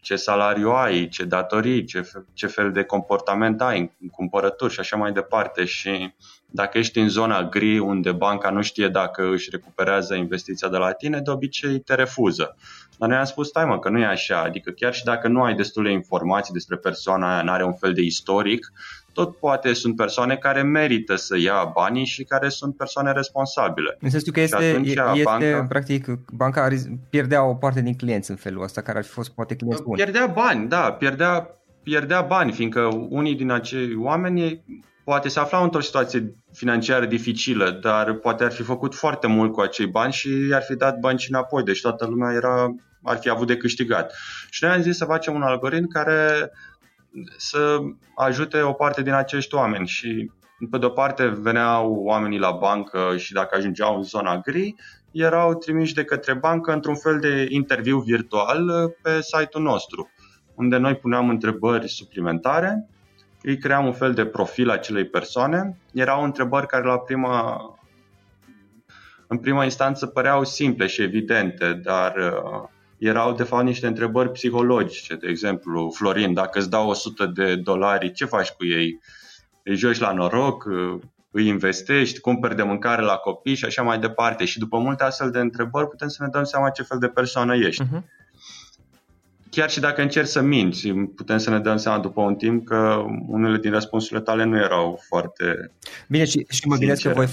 ce 0.00 0.16
salariu 0.16 0.70
ai, 0.70 1.08
ce 1.08 1.24
datorii, 1.24 1.84
ce, 1.84 2.10
ce 2.32 2.46
fel 2.46 2.72
de 2.72 2.82
comportament 2.82 3.60
ai 3.60 3.78
în 4.00 4.08
cumpărături 4.08 4.72
și 4.72 4.80
așa 4.80 4.96
mai 4.96 5.12
departe. 5.12 5.64
Și 5.64 6.14
dacă 6.46 6.78
ești 6.78 6.98
în 6.98 7.08
zona 7.08 7.42
gri 7.48 7.78
unde 7.78 8.12
banca 8.12 8.50
nu 8.50 8.62
știe 8.62 8.88
dacă 8.88 9.30
își 9.32 9.50
recuperează 9.50 10.14
investiția 10.14 10.68
de 10.68 10.76
la 10.76 10.92
tine, 10.92 11.20
de 11.20 11.30
obicei 11.30 11.80
te 11.80 11.94
refuză. 11.94 12.56
Dar 12.98 13.08
noi 13.08 13.18
am 13.18 13.24
spus, 13.24 13.48
stai 13.48 13.64
mă, 13.64 13.78
că 13.78 13.88
nu 13.88 13.98
e 13.98 14.06
așa, 14.06 14.42
adică 14.42 14.70
chiar 14.70 14.94
și 14.94 15.04
dacă 15.04 15.28
nu 15.28 15.42
ai 15.42 15.54
destule 15.54 15.92
informații 15.92 16.52
despre 16.52 16.76
persoana 16.76 17.32
aia, 17.32 17.42
nu 17.42 17.50
are 17.50 17.64
un 17.64 17.74
fel 17.74 17.92
de 17.92 18.02
istoric, 18.02 18.72
tot 19.12 19.36
poate 19.36 19.72
sunt 19.72 19.96
persoane 19.96 20.36
care 20.36 20.62
merită 20.62 21.14
să 21.16 21.38
ia 21.38 21.70
banii 21.74 22.04
și 22.04 22.24
care 22.24 22.48
sunt 22.48 22.76
persoane 22.76 23.12
responsabile. 23.12 23.96
În 24.00 24.10
sensul 24.10 24.32
că 24.32 24.40
este, 24.40 24.80
este 24.84 25.22
banca, 25.24 25.66
practic, 25.68 26.06
banca 26.32 26.68
pierdea 27.10 27.44
o 27.44 27.54
parte 27.54 27.80
din 27.80 27.94
clienți 27.94 28.30
în 28.30 28.36
felul 28.36 28.62
ăsta, 28.62 28.80
care 28.80 28.98
ar 28.98 29.04
fi 29.04 29.10
fost 29.10 29.30
poate 29.30 29.56
clienți 29.56 29.82
buni. 29.82 29.96
Pierdea 29.96 30.26
bani, 30.26 30.68
da, 30.68 30.92
pierdea, 30.92 31.48
pierdea 31.82 32.20
bani, 32.20 32.52
fiindcă 32.52 32.80
unii 33.08 33.34
din 33.34 33.50
acei 33.50 33.94
oameni 33.96 34.64
poate 35.04 35.28
se 35.28 35.38
aflau 35.38 35.62
într-o 35.62 35.80
situație 35.80 36.34
financiară 36.52 37.06
dificilă, 37.06 37.70
dar 37.70 38.12
poate 38.12 38.44
ar 38.44 38.52
fi 38.52 38.62
făcut 38.62 38.94
foarte 38.94 39.26
mult 39.26 39.52
cu 39.52 39.60
acei 39.60 39.86
bani 39.86 40.12
și 40.12 40.46
i-ar 40.48 40.62
fi 40.62 40.74
dat 40.74 40.98
bani 40.98 41.18
și 41.18 41.30
înapoi, 41.30 41.62
deci 41.62 41.80
toată 41.80 42.06
lumea 42.06 42.32
era, 42.32 42.74
ar 43.02 43.16
fi 43.16 43.28
avut 43.28 43.46
de 43.46 43.56
câștigat. 43.56 44.14
Și 44.50 44.64
noi 44.64 44.72
am 44.72 44.82
zis 44.82 44.96
să 44.96 45.04
facem 45.04 45.34
un 45.34 45.42
algoritm 45.42 45.88
care 45.88 46.50
să 47.36 47.78
ajute 48.16 48.60
o 48.60 48.72
parte 48.72 49.02
din 49.02 49.12
acești 49.12 49.54
oameni 49.54 49.86
și 49.86 50.30
pe 50.70 50.78
de 50.78 50.86
o 50.86 50.88
parte 50.88 51.26
veneau 51.26 51.94
oamenii 51.94 52.38
la 52.38 52.50
bancă 52.50 53.16
și 53.16 53.32
dacă 53.32 53.56
ajungeau 53.56 53.96
în 53.96 54.02
zona 54.02 54.38
gri, 54.38 54.74
erau 55.10 55.54
trimiși 55.54 55.94
de 55.94 56.04
către 56.04 56.34
bancă 56.34 56.72
într-un 56.72 56.96
fel 56.96 57.18
de 57.18 57.46
interviu 57.48 57.98
virtual 57.98 58.90
pe 59.02 59.20
site-ul 59.20 59.64
nostru, 59.64 60.10
unde 60.54 60.76
noi 60.76 60.94
puneam 60.94 61.28
întrebări 61.28 61.88
suplimentare, 61.88 62.88
îi 63.42 63.58
cream 63.58 63.86
un 63.86 63.92
fel 63.92 64.14
de 64.14 64.26
profil 64.26 64.70
acelei 64.70 65.04
persoane. 65.04 65.78
Erau 65.92 66.24
întrebări 66.24 66.66
care 66.66 66.84
la 66.84 66.98
prima, 66.98 67.60
în 69.26 69.38
prima 69.38 69.64
instanță 69.64 70.06
păreau 70.06 70.44
simple 70.44 70.86
și 70.86 71.02
evidente, 71.02 71.72
dar 71.72 72.16
uh, 72.16 72.68
erau 73.06 73.34
de 73.34 73.42
fapt 73.42 73.64
niște 73.64 73.86
întrebări 73.86 74.30
psihologice. 74.30 75.14
De 75.14 75.28
exemplu, 75.28 75.92
Florin, 75.94 76.34
dacă 76.34 76.58
îți 76.58 76.70
dau 76.70 76.88
100 76.88 77.26
de 77.26 77.56
dolari, 77.56 78.12
ce 78.12 78.24
faci 78.24 78.50
cu 78.50 78.64
ei? 78.64 79.00
Îi 79.62 79.76
joci 79.76 79.98
la 79.98 80.12
noroc, 80.12 80.64
îi 81.30 81.46
investești, 81.46 82.20
cumperi 82.20 82.56
de 82.56 82.62
mâncare 82.62 83.02
la 83.02 83.14
copii 83.14 83.54
și 83.54 83.64
așa 83.64 83.82
mai 83.82 83.98
departe. 83.98 84.44
Și 84.44 84.58
după 84.58 84.78
multe 84.78 85.04
astfel 85.04 85.30
de 85.30 85.38
întrebări 85.38 85.88
putem 85.88 86.08
să 86.08 86.22
ne 86.22 86.28
dăm 86.28 86.44
seama 86.44 86.70
ce 86.70 86.82
fel 86.82 86.98
de 86.98 87.06
persoană 87.06 87.56
ești. 87.56 87.84
Uh-huh. 87.84 88.02
Chiar 89.50 89.70
și 89.70 89.80
dacă 89.80 90.02
încerci 90.02 90.28
să 90.28 90.40
minți, 90.40 90.88
putem 90.88 91.38
să 91.38 91.50
ne 91.50 91.58
dăm 91.58 91.76
seama 91.76 91.98
după 91.98 92.20
un 92.20 92.34
timp 92.34 92.66
că 92.66 93.04
unele 93.26 93.58
din 93.58 93.70
răspunsurile 93.70 94.20
tale 94.20 94.44
nu 94.44 94.56
erau 94.56 95.00
foarte 95.08 95.70
Bine, 96.08 96.24
și, 96.24 96.46
și 96.48 96.68
mă 96.68 96.76
gândesc 96.76 97.02
că 97.02 97.12
voi 97.14 97.26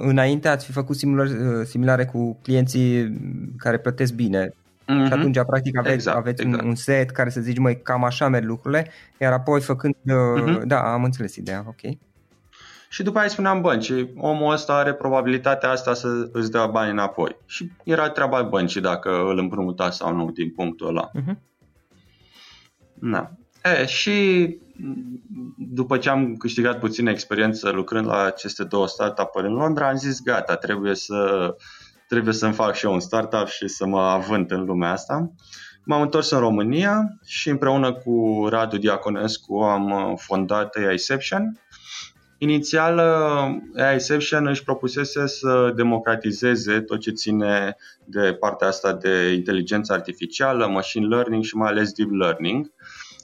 înainte 0.00 0.48
ați 0.48 0.66
fi 0.66 0.72
făcut 0.72 0.96
similare, 0.96 1.64
similare 1.64 2.04
cu 2.04 2.38
clienții 2.42 3.16
care 3.56 3.78
plătesc 3.78 4.12
bine 4.12 4.54
Mm-hmm. 4.84 5.06
Și 5.06 5.12
atunci, 5.12 5.38
practic, 5.46 5.78
aveți, 5.78 5.94
exact, 5.94 6.16
aveți 6.16 6.42
exact. 6.42 6.62
Un, 6.62 6.68
un 6.68 6.74
set 6.74 7.10
care 7.10 7.30
să 7.30 7.40
zici, 7.40 7.58
măi, 7.58 7.82
cam 7.82 8.04
așa 8.04 8.28
merg 8.28 8.46
lucrurile, 8.46 8.90
iar 9.20 9.32
apoi 9.32 9.60
făcând... 9.60 9.94
Mm-hmm. 9.94 10.62
Da, 10.64 10.92
am 10.92 11.04
înțeles 11.04 11.36
ideea, 11.36 11.64
ok. 11.66 11.96
Și 12.88 13.02
după 13.02 13.18
aia 13.18 13.28
spuneam 13.28 13.60
băncii, 13.60 14.12
omul 14.16 14.52
ăsta 14.52 14.74
are 14.74 14.92
probabilitatea 14.92 15.70
asta 15.70 15.94
să 15.94 16.28
îți 16.32 16.50
dea 16.50 16.66
bani 16.66 16.90
înapoi. 16.90 17.36
Și 17.46 17.70
era 17.84 18.10
treaba 18.10 18.42
băncii 18.42 18.80
dacă 18.80 19.10
îl 19.10 19.38
împrumuta 19.38 19.90
sau 19.90 20.14
nu 20.14 20.30
din 20.30 20.50
punctul 20.50 20.88
ăla. 20.88 21.10
Mm-hmm. 21.10 21.36
Da. 22.94 23.30
E, 23.62 23.86
și 23.86 24.48
după 25.58 25.98
ce 25.98 26.08
am 26.08 26.36
câștigat 26.36 26.78
puțină 26.78 27.10
experiență 27.10 27.70
lucrând 27.70 28.06
la 28.06 28.24
aceste 28.24 28.64
două 28.64 28.86
startup-uri 28.86 29.46
în 29.46 29.52
Londra, 29.52 29.88
am 29.88 29.96
zis 29.96 30.22
gata, 30.22 30.56
trebuie 30.56 30.94
să 30.94 31.54
trebuie 32.08 32.34
să-mi 32.34 32.52
fac 32.52 32.74
și 32.74 32.84
eu 32.84 32.92
un 32.92 33.00
startup 33.00 33.46
și 33.46 33.68
să 33.68 33.86
mă 33.86 34.00
avânt 34.00 34.50
în 34.50 34.64
lumea 34.64 34.90
asta. 34.90 35.32
M-am 35.84 36.00
întors 36.00 36.30
în 36.30 36.38
România 36.38 37.18
și 37.26 37.48
împreună 37.48 37.92
cu 37.92 38.46
Radu 38.48 38.76
Diaconescu 38.76 39.54
am 39.54 39.90
uh, 39.90 40.12
fondat 40.16 40.74
AIception. 40.74 41.60
Inițial, 42.38 42.96
uh, 42.96 43.82
AIception 43.82 44.46
își 44.46 44.64
propusese 44.64 45.26
să 45.26 45.72
democratizeze 45.76 46.80
tot 46.80 47.00
ce 47.00 47.10
ține 47.10 47.76
de 48.04 48.36
partea 48.40 48.68
asta 48.68 48.92
de 48.92 49.32
inteligență 49.32 49.92
artificială, 49.92 50.66
machine 50.66 51.06
learning 51.06 51.44
și 51.44 51.56
mai 51.56 51.70
ales 51.70 51.92
deep 51.92 52.10
learning. 52.10 52.72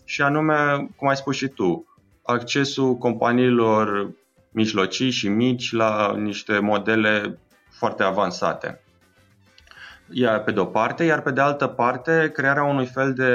Și 0.04 0.22
anume, 0.22 0.88
cum 0.96 1.08
ai 1.08 1.16
spus 1.16 1.36
și 1.36 1.48
tu, 1.48 1.84
accesul 2.22 2.96
companiilor 2.96 4.12
mijlocii 4.52 5.10
și 5.10 5.28
mici 5.28 5.72
la 5.72 6.16
niște 6.16 6.58
modele 6.58 7.38
foarte 7.80 8.02
avansate. 8.02 8.80
Iar 10.10 10.42
pe 10.42 10.52
de 10.52 10.60
o 10.60 10.64
parte, 10.64 11.04
iar 11.04 11.20
pe 11.22 11.30
de 11.30 11.40
altă 11.40 11.66
parte, 11.66 12.30
crearea 12.34 12.62
unui 12.62 12.86
fel 12.86 13.12
de 13.12 13.32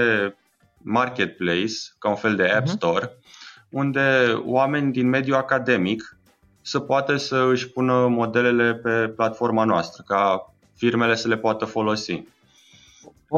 marketplace, 0.78 1.74
ca 2.00 2.10
un 2.10 2.16
fel 2.16 2.36
de 2.36 2.48
app 2.48 2.66
mhm. 2.66 2.76
store, 2.76 3.08
uh-huh. 3.08 3.70
unde 3.70 4.02
oameni 4.46 4.92
din 4.92 5.10
mediul 5.10 5.36
academic 5.36 6.18
să 6.62 6.80
poată 6.80 7.18
să 7.18 7.48
își 7.52 7.70
pună 7.70 8.08
modelele 8.08 8.74
pe 8.74 9.08
platforma 9.08 9.64
noastră, 9.64 10.04
ca 10.08 10.54
firmele 10.76 11.16
să 11.16 11.28
le 11.28 11.38
poată 11.38 11.66
folosi. 11.66 12.24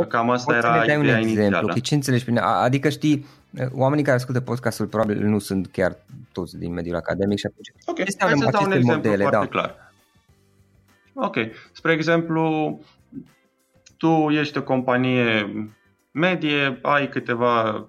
Cam 0.07 0.29
asta 0.29 0.53
Poți 0.53 0.65
era 0.65 0.83
ideea 0.83 0.99
un 0.99 1.05
exemplu, 1.05 1.29
inițială. 1.29 1.79
Ce 1.79 1.95
înțelegi 1.95 2.23
prin 2.23 2.37
Adică 2.37 2.89
știi, 2.89 3.25
oamenii 3.71 4.03
care 4.03 4.15
ascultă 4.15 4.41
podcastul 4.41 4.85
probabil 4.85 5.25
nu 5.25 5.39
sunt 5.39 5.67
chiar 5.71 5.95
toți 6.31 6.57
din 6.57 6.73
mediul 6.73 6.95
academic 6.95 7.37
și 7.37 7.45
atunci 7.45 7.71
Ok, 7.85 7.97
hai 7.97 8.37
să 8.37 8.49
dau 8.51 8.65
un 8.65 8.71
exemplu 8.71 9.09
modele, 9.09 9.23
foarte 9.23 9.37
da. 9.37 9.45
clar. 9.45 9.86
Ok, 11.19 11.35
spre 11.71 11.93
exemplu, 11.93 12.79
tu 13.97 14.29
ești 14.29 14.57
o 14.57 14.63
companie 14.63 15.49
medie, 16.11 16.79
ai 16.81 17.09
câteva 17.09 17.87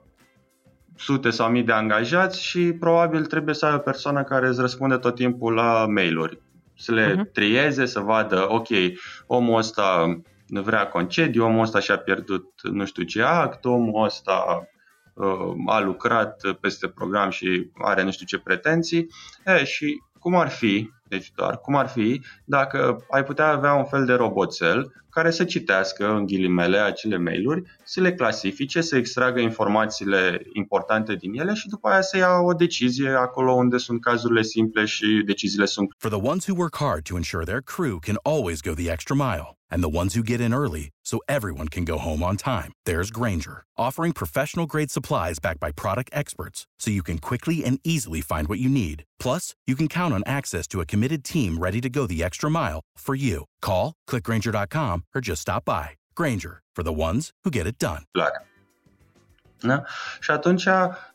sute 0.97 1.31
sau 1.31 1.51
mii 1.51 1.63
de 1.63 1.73
angajați 1.73 2.43
și 2.45 2.73
probabil 2.73 3.27
trebuie 3.27 3.55
să 3.55 3.67
ai 3.67 3.75
o 3.75 3.79
persoană 3.79 4.25
care 4.25 4.49
îți 4.49 4.61
răspunde 4.61 4.97
tot 4.97 5.15
timpul 5.15 5.55
la 5.55 5.87
mail-uri. 5.87 6.41
Să 6.77 6.93
le 6.93 7.15
uh-huh. 7.15 7.33
trieze, 7.33 7.87
să 7.87 8.01
vadă, 8.01 8.53
ok, 8.53 8.69
omul 9.27 9.59
ăsta 9.59 10.19
vrea 10.47 10.87
concediu, 10.87 11.45
omul 11.45 11.63
ăsta 11.63 11.81
și-a 11.81 11.99
pierdut 11.99 12.45
nu 12.63 12.85
știu 12.85 13.03
ce 13.03 13.23
act, 13.23 13.65
omul 13.65 14.05
ăsta 14.05 14.69
uh, 15.15 15.53
a 15.67 15.81
lucrat 15.81 16.41
peste 16.61 16.89
program 16.89 17.31
și 17.31 17.71
are 17.75 18.03
nu 18.03 18.11
știu 18.11 18.27
ce 18.27 18.39
pretenții. 18.39 19.07
E, 19.45 19.65
și 19.65 20.03
cum 20.19 20.35
ar 20.35 20.49
fi, 20.49 20.91
deci 21.09 21.33
doar. 21.35 21.59
Cum 21.59 21.77
ar 21.77 21.89
fi 21.89 22.23
dacă 22.45 23.05
ai 23.11 23.25
putea 23.25 23.47
avea 23.47 23.75
un 23.75 23.85
fel 23.85 24.05
de 24.05 24.15
roboțel 24.15 24.93
care 25.11 25.31
să 25.31 25.45
citească 25.45 26.11
în 26.11 26.27
ghilimele 26.27 26.79
acele 26.79 27.17
mail-uri, 27.19 27.63
să 27.85 28.01
le 28.01 28.15
clasifice, 28.15 28.81
să 28.81 28.97
extragă 28.97 29.41
informațiile 29.41 30.43
importante 30.53 31.15
din 31.15 31.41
ele 31.41 31.55
și 31.55 31.69
după 31.69 31.89
aia 31.89 32.01
să 32.01 32.17
ia 32.17 32.39
o 32.39 32.53
decizie 32.53 33.09
acolo 33.09 33.53
unde 33.53 33.77
sunt 33.77 34.01
cazurile 34.01 34.43
simple 34.43 34.85
și 34.85 35.23
deciziile 35.27 35.65
sunt. 35.65 35.89
For 35.99 36.11
the 36.11 36.29
ones 36.29 36.47
who 36.47 36.57
work 36.59 36.77
hard 36.77 37.03
to 37.03 37.17
ensure 37.17 37.45
their 37.45 37.63
crew 37.63 37.99
can 37.99 38.17
always 38.23 38.61
go 38.61 38.73
the 38.75 38.91
extra 38.91 39.15
mile 39.15 39.57
and 39.71 39.83
the 39.83 39.97
ones 40.01 40.15
who 40.15 40.23
get 40.23 40.41
in 40.41 40.53
early 40.55 40.91
so 41.05 41.19
everyone 41.27 41.69
can 41.69 41.85
go 41.85 41.99
home 41.99 42.23
on 42.23 42.37
time, 42.37 42.73
there's 42.85 43.11
Granger, 43.11 43.65
offering 43.77 44.13
professional 44.13 44.67
grade 44.67 44.91
supplies 44.91 45.39
backed 45.39 45.61
by 45.61 45.71
product 45.73 46.11
experts 46.13 46.67
so 46.79 46.91
you 46.91 47.03
can 47.03 47.19
quickly 47.19 47.65
and 47.65 47.81
easily 47.83 48.21
find 48.21 48.49
what 48.49 48.59
you 48.59 48.69
need. 48.69 49.05
Plus, 49.19 49.55
you 49.67 49.75
can 49.75 49.89
count 49.89 50.15
on 50.15 50.23
access 50.27 50.67
to 50.69 50.81
a 50.81 50.87
committed 50.87 51.25
team 51.25 51.59
ready 51.59 51.81
to 51.81 51.91
go 51.91 52.07
the 52.07 52.23
extra 52.23 52.51
mile 52.51 52.81
for 52.97 53.15
you. 53.15 53.45
Call, 53.61 53.93
clickgranger.com 54.11 55.05
or 55.15 55.21
just 55.21 55.41
stop 55.41 55.65
by. 55.65 55.97
Granger, 56.15 56.63
for 56.73 56.83
the 56.83 56.93
ones 56.93 57.31
who 57.43 57.51
get 57.51 57.67
it 57.67 57.77
done. 57.77 58.03
Da? 59.61 59.83
Și 60.21 60.31
atunci 60.31 60.69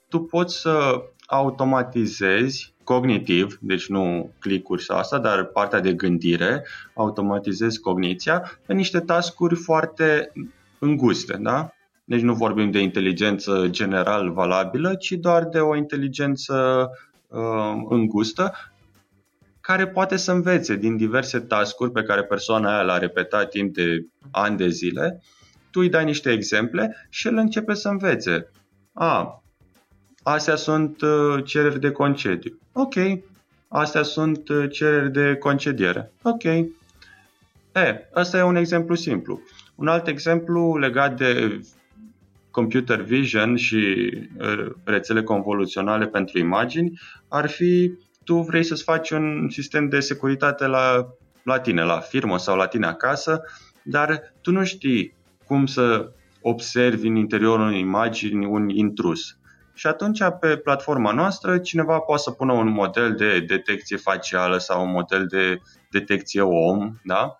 tu 0.09 0.19
poți 0.19 0.59
să 0.59 1.03
automatizezi 1.25 2.73
cognitiv, 2.83 3.57
deci 3.61 3.87
nu 3.87 4.31
clicuri 4.39 4.83
sau 4.83 4.97
asta, 4.97 5.19
dar 5.19 5.43
partea 5.43 5.79
de 5.79 5.93
gândire, 5.93 6.65
automatizezi 6.93 7.79
cogniția 7.79 8.59
pe 8.65 8.73
niște 8.73 8.99
tascuri 8.99 9.55
foarte 9.55 10.31
înguste, 10.79 11.37
da? 11.37 11.73
Deci 12.03 12.21
nu 12.21 12.33
vorbim 12.33 12.71
de 12.71 12.79
inteligență 12.79 13.67
general 13.69 14.31
valabilă, 14.31 14.95
ci 14.95 15.11
doar 15.11 15.45
de 15.45 15.59
o 15.59 15.75
inteligență 15.75 16.89
uh, 17.27 17.83
îngustă 17.89 18.53
care 19.67 19.87
poate 19.87 20.17
să 20.17 20.31
învețe 20.31 20.75
din 20.75 20.97
diverse 20.97 21.39
tascuri 21.39 21.91
pe 21.91 22.03
care 22.03 22.23
persoana 22.23 22.73
aia 22.73 22.81
l-a 22.81 22.97
repetat 22.97 23.49
timp 23.49 23.73
de 23.73 24.05
ani 24.31 24.57
de 24.57 24.67
zile, 24.67 25.21
tu 25.71 25.79
îi 25.79 25.89
dai 25.89 26.03
niște 26.03 26.31
exemple 26.31 27.07
și 27.09 27.27
el 27.27 27.37
începe 27.37 27.73
să 27.73 27.89
învețe. 27.89 28.51
A, 28.93 29.43
astea 30.23 30.55
sunt 30.55 31.01
uh, 31.01 31.43
cereri 31.45 31.79
de 31.79 31.91
concediu. 31.91 32.59
Ok. 32.73 32.93
Astea 33.67 34.03
sunt 34.03 34.49
uh, 34.49 34.71
cereri 34.71 35.11
de 35.11 35.35
concediere. 35.35 36.11
Ok. 36.21 36.43
E, 36.43 38.09
asta 38.13 38.37
e 38.37 38.41
un 38.41 38.55
exemplu 38.55 38.95
simplu. 38.95 39.41
Un 39.75 39.87
alt 39.87 40.07
exemplu 40.07 40.77
legat 40.77 41.17
de 41.17 41.61
computer 42.51 43.01
vision 43.01 43.55
și 43.55 44.11
uh, 44.39 44.71
rețele 44.83 45.23
convoluționale 45.23 46.07
pentru 46.07 46.39
imagini 46.39 46.99
ar 47.27 47.49
fi 47.49 47.91
tu 48.23 48.41
vrei 48.41 48.63
să-ți 48.63 48.83
faci 48.83 49.09
un 49.09 49.49
sistem 49.49 49.89
de 49.89 49.99
securitate 49.99 50.65
la, 50.65 51.07
la 51.43 51.59
tine, 51.59 51.83
la 51.83 51.99
firmă 51.99 52.37
sau 52.37 52.55
la 52.55 52.67
tine 52.67 52.85
acasă, 52.85 53.41
dar 53.83 54.33
tu 54.41 54.51
nu 54.51 54.63
știi 54.63 55.15
cum 55.45 55.65
să 55.65 56.11
observi 56.41 57.07
în 57.07 57.15
interiorul 57.15 57.65
unei 57.65 57.79
imagini 57.79 58.45
un 58.45 58.69
intrus. 58.69 59.37
Și 59.73 59.87
atunci, 59.87 60.19
pe 60.39 60.57
platforma 60.57 61.11
noastră, 61.11 61.57
cineva 61.57 61.99
poate 61.99 62.21
să 62.21 62.31
pună 62.31 62.53
un 62.53 62.69
model 62.69 63.15
de 63.15 63.39
detecție 63.39 63.97
facială 63.97 64.57
sau 64.57 64.83
un 64.83 64.91
model 64.91 65.25
de 65.27 65.61
detecție 65.89 66.41
om, 66.41 66.95
da? 67.03 67.37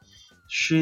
Și 0.47 0.75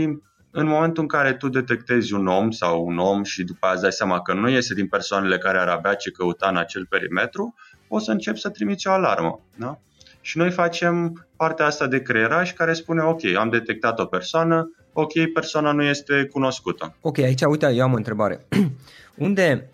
în 0.51 0.67
momentul 0.67 1.01
în 1.01 1.07
care 1.07 1.33
tu 1.33 1.49
detectezi 1.49 2.13
un 2.13 2.27
om 2.27 2.51
sau 2.51 2.85
un 2.85 2.97
om 2.97 3.23
și 3.23 3.43
după 3.43 3.65
aia 3.65 3.73
îți 3.73 3.81
dai 3.81 3.91
seama 3.91 4.21
că 4.21 4.33
nu 4.33 4.49
iese 4.49 4.73
din 4.73 4.87
persoanele 4.87 5.37
care 5.37 5.57
ar 5.57 5.67
avea 5.67 5.93
ce 5.93 6.11
căuta 6.11 6.47
în 6.47 6.57
acel 6.57 6.85
perimetru, 6.85 7.55
o 7.87 7.99
să 7.99 8.11
începi 8.11 8.39
să 8.39 8.49
trimiți 8.49 8.87
o 8.87 8.91
alarmă. 8.91 9.39
Da? 9.55 9.79
Și 10.21 10.37
noi 10.37 10.51
facem 10.51 11.27
partea 11.35 11.65
asta 11.65 11.87
de 11.87 12.01
creieraj 12.01 12.53
care 12.53 12.73
spune, 12.73 13.01
ok, 13.01 13.21
am 13.37 13.49
detectat 13.49 13.99
o 13.99 14.05
persoană, 14.05 14.71
ok, 14.93 15.13
persoana 15.33 15.71
nu 15.71 15.83
este 15.83 16.27
cunoscută. 16.31 16.95
Ok, 17.01 17.17
aici, 17.17 17.41
uite, 17.41 17.71
eu 17.73 17.83
am 17.83 17.93
o 17.93 17.95
întrebare. 17.95 18.45
Unde, 19.15 19.69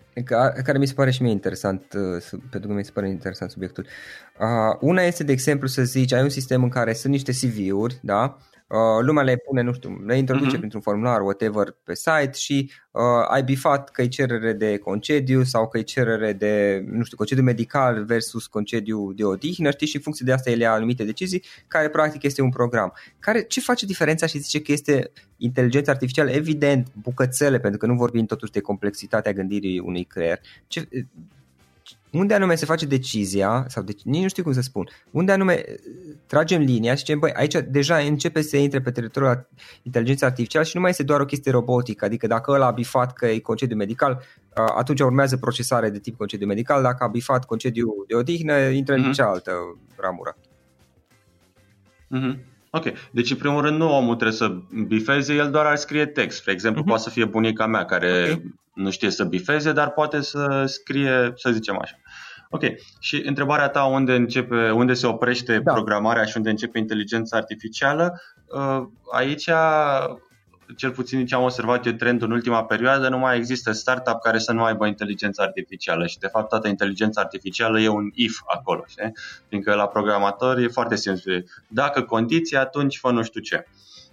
care 0.64 0.78
mi 0.78 0.86
se 0.86 0.94
pare 0.94 1.10
și 1.10 1.22
mie 1.22 1.30
interesant, 1.30 1.82
uh, 1.94 2.40
pentru 2.50 2.68
că 2.68 2.74
mi 2.76 2.84
se 2.84 2.90
pare 2.94 3.08
interesant 3.08 3.50
subiectul. 3.50 3.86
Uh, 4.40 4.76
una 4.80 5.02
este, 5.02 5.24
de 5.24 5.32
exemplu, 5.32 5.66
să 5.66 5.82
zici, 5.82 6.12
ai 6.12 6.22
un 6.22 6.28
sistem 6.28 6.62
în 6.62 6.68
care 6.68 6.92
sunt 6.92 7.12
niște 7.12 7.32
CV-uri, 7.32 7.98
da? 8.02 8.38
Uh, 8.68 9.04
lumea 9.04 9.22
le 9.22 9.36
pune, 9.36 9.62
nu 9.62 9.72
știu, 9.72 10.02
le 10.06 10.16
introduce 10.16 10.54
uh-huh. 10.54 10.58
printr-un 10.58 10.80
formular, 10.80 11.20
whatever, 11.20 11.76
pe 11.84 11.94
site 11.94 12.30
și 12.34 12.70
uh, 12.90 13.02
ai 13.28 13.42
bifat 13.42 13.90
că 13.90 14.02
e 14.02 14.08
cerere 14.08 14.52
de 14.52 14.78
concediu 14.78 15.42
sau 15.42 15.68
că 15.68 15.78
e 15.78 15.82
cerere 15.82 16.32
de, 16.32 16.84
nu 16.86 17.04
știu, 17.04 17.16
concediu 17.16 17.44
medical 17.44 18.04
versus 18.04 18.46
concediu 18.46 19.12
de 19.12 19.24
odihnă, 19.24 19.70
știi, 19.70 19.86
și 19.86 19.96
în 19.96 20.02
funcție 20.02 20.24
de 20.26 20.32
asta 20.32 20.50
ele 20.50 20.62
ia 20.62 20.72
anumite 20.72 21.04
decizii, 21.04 21.44
care 21.66 21.88
practic 21.88 22.22
este 22.22 22.42
un 22.42 22.50
program. 22.50 22.92
Care, 23.18 23.42
ce 23.42 23.60
face 23.60 23.86
diferența 23.86 24.26
și 24.26 24.38
zice 24.38 24.62
că 24.62 24.72
este 24.72 25.10
inteligența 25.36 25.92
artificială? 25.92 26.30
Evident, 26.30 26.88
bucățele, 27.02 27.58
pentru 27.58 27.78
că 27.78 27.86
nu 27.86 27.94
vorbim 27.94 28.26
totuși 28.26 28.52
de 28.52 28.60
complexitatea 28.60 29.32
gândirii 29.32 29.78
unui 29.78 30.04
creier. 30.04 30.40
Ce, 30.66 30.88
unde 32.12 32.34
anume 32.34 32.54
se 32.54 32.64
face 32.64 32.86
decizia, 32.86 33.64
sau 33.68 33.82
de, 33.82 33.92
nici 34.04 34.22
nu 34.22 34.28
știu 34.28 34.42
cum 34.42 34.52
să 34.52 34.60
spun, 34.60 34.88
unde 35.10 35.32
anume 35.32 35.64
uh, 35.68 35.74
tragem 36.26 36.60
linia 36.60 36.92
și 36.92 36.98
zicem, 36.98 37.18
băi, 37.18 37.32
aici 37.32 37.54
deja 37.68 37.96
începe 37.96 38.40
să 38.40 38.56
intre 38.56 38.80
pe 38.80 38.90
teritoriul 38.90 39.48
inteligenței 39.82 40.28
artificiale 40.28 40.64
și 40.64 40.74
nu 40.74 40.80
mai 40.80 40.90
este 40.90 41.02
doar 41.02 41.20
o 41.20 41.24
chestie 41.24 41.52
robotică, 41.52 42.04
adică 42.04 42.26
dacă 42.26 42.50
ăla 42.50 42.66
a 42.66 42.70
bifat 42.70 43.12
că 43.12 43.26
e 43.26 43.38
concediu 43.38 43.76
medical, 43.76 44.12
uh, 44.12 44.64
atunci 44.76 45.00
urmează 45.00 45.36
procesare 45.36 45.90
de 45.90 45.98
tip 45.98 46.16
concediu 46.16 46.46
medical, 46.46 46.82
dacă 46.82 47.04
a 47.04 47.08
bifat 47.08 47.44
concediu 47.44 48.04
de 48.06 48.14
odihnă, 48.14 48.58
intră 48.58 48.94
mm-hmm. 48.94 48.98
în 48.98 49.02
mhm. 49.02 49.12
cealaltă 49.12 49.52
ramură. 49.96 50.36
Mm-hmm. 52.16 52.57
Ok, 52.78 52.92
deci 53.10 53.30
în 53.30 53.36
primul 53.36 53.62
rând 53.62 53.78
nu 53.78 53.96
omul 53.96 54.14
trebuie 54.14 54.36
să 54.36 54.56
bifeze, 54.86 55.34
el 55.34 55.50
doar 55.50 55.66
ar 55.66 55.76
scrie 55.76 56.06
text. 56.06 56.44
De 56.44 56.50
exemplu, 56.50 56.82
mm-hmm. 56.82 56.86
poate 56.86 57.02
să 57.02 57.10
fie 57.10 57.24
bunica 57.24 57.66
mea 57.66 57.84
care 57.84 58.22
okay. 58.22 58.54
nu 58.74 58.90
știe 58.90 59.10
să 59.10 59.24
bifeze, 59.24 59.72
dar 59.72 59.90
poate 59.90 60.20
să 60.20 60.64
scrie, 60.66 61.32
să 61.34 61.50
zicem 61.50 61.78
așa. 61.80 61.98
Ok, 62.50 62.62
și 63.00 63.22
întrebarea 63.26 63.68
ta 63.68 63.84
unde 63.84 64.14
începe, 64.14 64.70
unde 64.70 64.94
se 64.94 65.06
oprește 65.06 65.58
da. 65.58 65.72
programarea 65.72 66.24
și 66.24 66.36
unde 66.36 66.50
începe 66.50 66.78
inteligența 66.78 67.36
artificială, 67.36 68.20
uh, 68.46 68.82
aici 69.12 69.50
cel 70.76 70.90
puțin 70.90 71.26
ce 71.26 71.34
am 71.34 71.42
observat 71.42 71.86
eu 71.86 71.92
trendul 71.92 72.28
în 72.28 72.34
ultima 72.34 72.64
perioadă, 72.64 73.08
nu 73.08 73.18
mai 73.18 73.36
există 73.36 73.72
startup 73.72 74.20
care 74.20 74.38
să 74.38 74.52
nu 74.52 74.64
aibă 74.64 74.86
inteligență 74.86 75.42
artificială 75.42 76.06
și 76.06 76.18
de 76.18 76.26
fapt 76.26 76.48
toată 76.48 76.68
inteligența 76.68 77.20
artificială 77.20 77.80
e 77.80 77.88
un 77.88 78.10
if 78.14 78.40
acolo, 78.46 78.84
știi? 78.86 79.12
Fiindcă 79.48 79.74
la 79.74 79.86
programator 79.86 80.58
e 80.58 80.68
foarte 80.68 80.96
simplu. 80.96 81.32
Dacă 81.68 82.02
condiții, 82.02 82.56
atunci 82.56 82.98
fă 82.98 83.10
nu 83.10 83.22
știu 83.22 83.40
ce. 83.40 83.66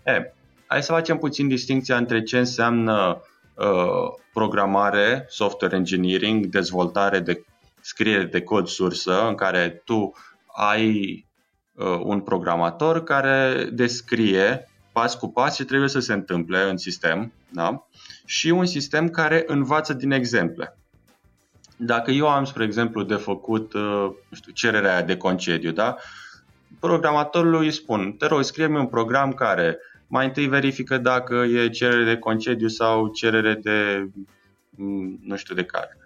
E, 0.03 0.33
hai 0.65 0.83
să 0.83 0.91
facem 0.91 1.17
puțin 1.17 1.47
distinția 1.47 1.97
între 1.97 2.23
ce 2.23 2.37
înseamnă 2.37 3.21
uh, 3.55 3.65
programare, 4.33 5.25
software 5.29 5.75
engineering, 5.75 6.45
dezvoltare 6.45 7.19
de 7.19 7.45
scriere 7.81 8.23
de 8.23 8.41
cod 8.41 8.67
sursă 8.67 9.27
în 9.27 9.35
care 9.35 9.81
tu 9.85 10.13
ai 10.55 11.25
uh, 11.73 11.99
un 12.03 12.21
programator 12.21 13.03
care 13.03 13.69
descrie 13.71 14.69
pas 14.95 15.15
cu 15.15 15.27
pas 15.29 15.55
ce 15.55 15.65
trebuie 15.65 15.89
să 15.89 15.99
se 15.99 16.13
întâmple 16.13 16.69
în 16.69 16.77
sistem 16.77 17.34
da? 17.49 17.88
și 18.25 18.49
un 18.49 18.65
sistem 18.65 19.10
care 19.10 19.43
învață 19.47 19.93
din 19.93 20.12
exemple. 20.12 20.77
dacă 21.77 22.12
eu 22.12 22.27
am, 22.27 22.45
spre 22.45 22.63
exemplu, 22.63 23.03
de 23.03 23.15
făcut 23.15 23.73
uh, 23.73 23.81
nu 24.29 24.36
știu, 24.36 24.51
cererea 24.51 25.03
de 25.03 25.17
concediu, 25.17 25.71
da? 25.71 25.95
programatorului 26.79 27.65
îi 27.65 27.71
spun, 27.71 28.12
te 28.12 28.25
rog, 28.25 28.43
scrie-mi 28.43 28.77
un 28.77 28.88
program 28.88 29.34
care 29.34 29.77
mai 30.08 30.25
întâi 30.25 30.47
verifică 30.47 30.97
dacă 30.97 31.36
e 31.36 31.69
cerere 31.69 32.03
de 32.03 32.17
concediu 32.17 32.67
sau 32.67 33.08
cerere 33.08 33.53
de 33.53 34.10
mm, 34.69 35.19
nu 35.23 35.36
știu 35.36 35.55
de 35.55 35.63
care. 35.63 35.97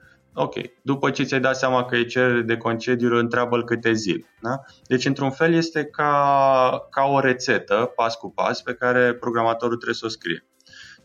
Ok, 0.42 0.56
după 0.82 1.10
ce 1.10 1.24
ți-ai 1.24 1.40
dat 1.40 1.58
seama 1.58 1.86
că 1.86 1.96
e 1.96 2.04
cerere 2.04 2.42
de 2.42 2.58
concediu, 2.58 3.16
întreabă-l 3.16 3.64
câte 3.64 3.94
zile. 3.94 4.26
Da? 4.42 4.60
Deci, 4.88 5.06
într-un 5.06 5.32
fel, 5.32 5.54
este 5.54 5.86
ca, 5.86 6.88
ca 6.90 7.04
o 7.04 7.20
rețetă, 7.20 7.92
pas 7.96 8.16
cu 8.16 8.32
pas, 8.32 8.62
pe 8.62 8.74
care 8.74 9.14
programatorul 9.14 9.76
trebuie 9.76 9.96
să 9.96 10.06
o 10.06 10.10
scrie. 10.10 10.46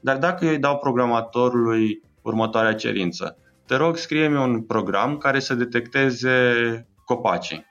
Dar 0.01 0.19
dacă 0.19 0.45
eu 0.45 0.51
îi 0.51 0.59
dau 0.59 0.79
programatorului 0.79 2.03
următoarea 2.23 2.75
cerință, 2.75 3.37
te 3.67 3.77
rog, 3.77 3.97
scrie-mi 3.97 4.37
un 4.37 4.63
program 4.63 5.17
care 5.17 5.39
să 5.39 5.55
detecteze 5.55 6.87
copacii. 7.05 7.67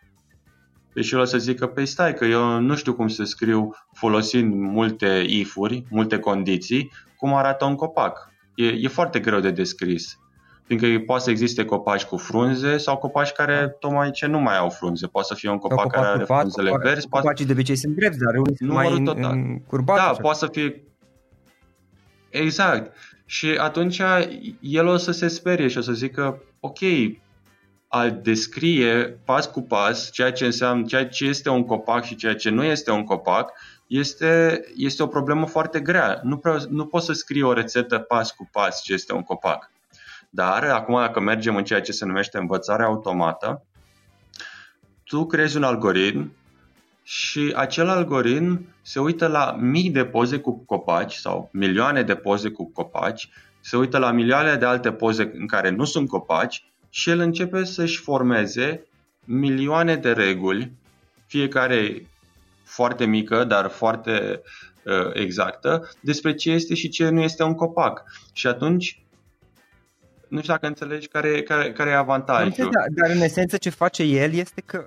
Deci 0.93 1.11
el 1.11 1.19
o 1.19 1.23
să 1.23 1.37
zică, 1.37 1.67
păi 1.67 1.85
stai 1.85 2.13
că 2.13 2.25
eu 2.25 2.59
nu 2.59 2.75
știu 2.75 2.93
cum 2.93 3.07
să 3.07 3.23
scriu 3.23 3.75
folosind 3.93 4.53
multe 4.53 5.23
if-uri, 5.27 5.83
multe 5.89 6.19
condiții, 6.19 6.91
cum 7.17 7.33
arată 7.33 7.65
un 7.65 7.75
copac. 7.75 8.29
E, 8.55 8.65
e 8.65 8.87
foarte 8.87 9.19
greu 9.19 9.39
de 9.39 9.51
descris. 9.51 10.17
Fiindcă 10.65 11.03
poate 11.05 11.23
să 11.23 11.29
existe 11.29 11.65
copaci 11.65 12.03
cu 12.03 12.17
frunze 12.17 12.77
sau 12.77 12.97
copaci 12.97 13.31
care 13.31 13.59
da. 13.59 13.67
tocmai 13.67 14.11
ce 14.11 14.25
nu 14.25 14.39
mai 14.39 14.57
au 14.57 14.69
frunze. 14.69 15.07
Poate 15.07 15.27
să 15.27 15.33
fie 15.33 15.49
un 15.49 15.57
copac, 15.57 15.77
copac 15.77 15.91
care 15.91 16.07
are 16.07 16.17
curvat, 16.17 16.39
frunzele 16.39 16.69
copac, 16.69 16.85
verzi. 16.85 17.07
Copacii 17.07 17.45
de 17.45 17.51
obicei 17.51 17.75
sunt 17.75 17.95
drepți, 17.95 18.19
dar 18.19 18.35
unii 18.35 18.55
sunt 18.55 18.69
mai 18.69 19.01
total. 19.03 19.31
în, 19.31 19.59
curbat. 19.67 19.97
Da, 19.97 20.03
așa. 20.09 20.21
poate 20.21 20.37
să 20.37 20.47
fie... 20.51 20.83
Exact. 22.29 22.95
Și 23.25 23.47
atunci 23.57 24.01
el 24.59 24.87
o 24.87 24.97
să 24.97 25.11
se 25.11 25.27
sperie 25.27 25.67
și 25.67 25.77
o 25.77 25.81
să 25.81 25.91
zică, 25.91 26.41
ok, 26.59 26.79
a 27.87 28.09
descrie 28.09 29.19
pas 29.25 29.45
cu 29.45 29.61
pas 29.61 30.11
ceea 30.11 30.31
ce 30.31 30.45
înseamnă, 30.45 30.85
ceea 30.85 31.07
ce 31.07 31.25
este 31.25 31.49
un 31.49 31.65
copac 31.65 32.03
și 32.03 32.15
ceea 32.15 32.35
ce 32.35 32.49
nu 32.49 32.63
este 32.63 32.91
un 32.91 33.03
copac, 33.03 33.51
este, 33.87 34.63
este 34.75 35.03
o 35.03 35.07
problemă 35.07 35.45
foarte 35.45 35.79
grea. 35.79 36.19
Nu, 36.23 36.37
prea, 36.37 36.57
nu 36.69 36.85
poți 36.85 37.05
să 37.05 37.13
scrii 37.13 37.41
o 37.41 37.53
rețetă 37.53 37.99
pas 37.99 38.31
cu 38.31 38.49
pas 38.51 38.81
ce 38.81 38.93
este 38.93 39.13
un 39.13 39.21
copac. 39.21 39.71
Dar 40.35 40.63
acum 40.63 40.95
dacă 40.95 41.19
mergem 41.19 41.55
în 41.55 41.63
ceea 41.63 41.81
ce 41.81 41.91
se 41.91 42.05
numește 42.05 42.37
învățare 42.37 42.83
automată, 42.83 43.65
tu 45.03 45.25
creezi 45.25 45.57
un 45.57 45.63
algoritm 45.63 46.33
și 47.03 47.53
acel 47.55 47.89
algoritm 47.89 48.75
se 48.81 48.99
uită 48.99 49.27
la 49.27 49.57
mii 49.59 49.89
de 49.89 50.05
poze 50.05 50.39
cu 50.39 50.65
copaci 50.65 51.13
sau 51.13 51.49
milioane 51.51 52.03
de 52.03 52.15
poze 52.15 52.49
cu 52.49 52.71
copaci, 52.71 53.29
se 53.59 53.77
uită 53.77 53.97
la 53.97 54.11
milioane 54.11 54.55
de 54.55 54.65
alte 54.65 54.91
poze 54.91 55.31
în 55.33 55.47
care 55.47 55.69
nu 55.69 55.85
sunt 55.85 56.07
copaci 56.07 56.65
și 56.89 57.09
el 57.09 57.19
începe 57.19 57.63
să-și 57.63 57.99
formeze 57.99 58.87
milioane 59.23 59.95
de 59.95 60.11
reguli, 60.11 60.71
fiecare 61.25 62.07
foarte 62.63 63.05
mică, 63.05 63.43
dar 63.43 63.69
foarte 63.69 64.41
uh, 64.83 65.09
exactă, 65.13 65.89
despre 65.99 66.33
ce 66.33 66.51
este 66.51 66.73
și 66.73 66.89
ce 66.89 67.09
nu 67.09 67.21
este 67.21 67.43
un 67.43 67.55
copac. 67.55 68.03
Și 68.33 68.47
atunci, 68.47 69.02
nu 70.33 70.39
știu 70.39 70.53
dacă 70.53 70.67
înțelegi 70.67 71.07
care, 71.07 71.41
care, 71.41 71.71
care 71.71 71.89
e 71.89 71.95
avantajul. 71.95 72.53
Da, 72.57 72.83
dar 72.89 73.09
în 73.09 73.21
esență 73.21 73.57
ce 73.57 73.69
face 73.69 74.03
el 74.03 74.33
este 74.33 74.61
că, 74.65 74.85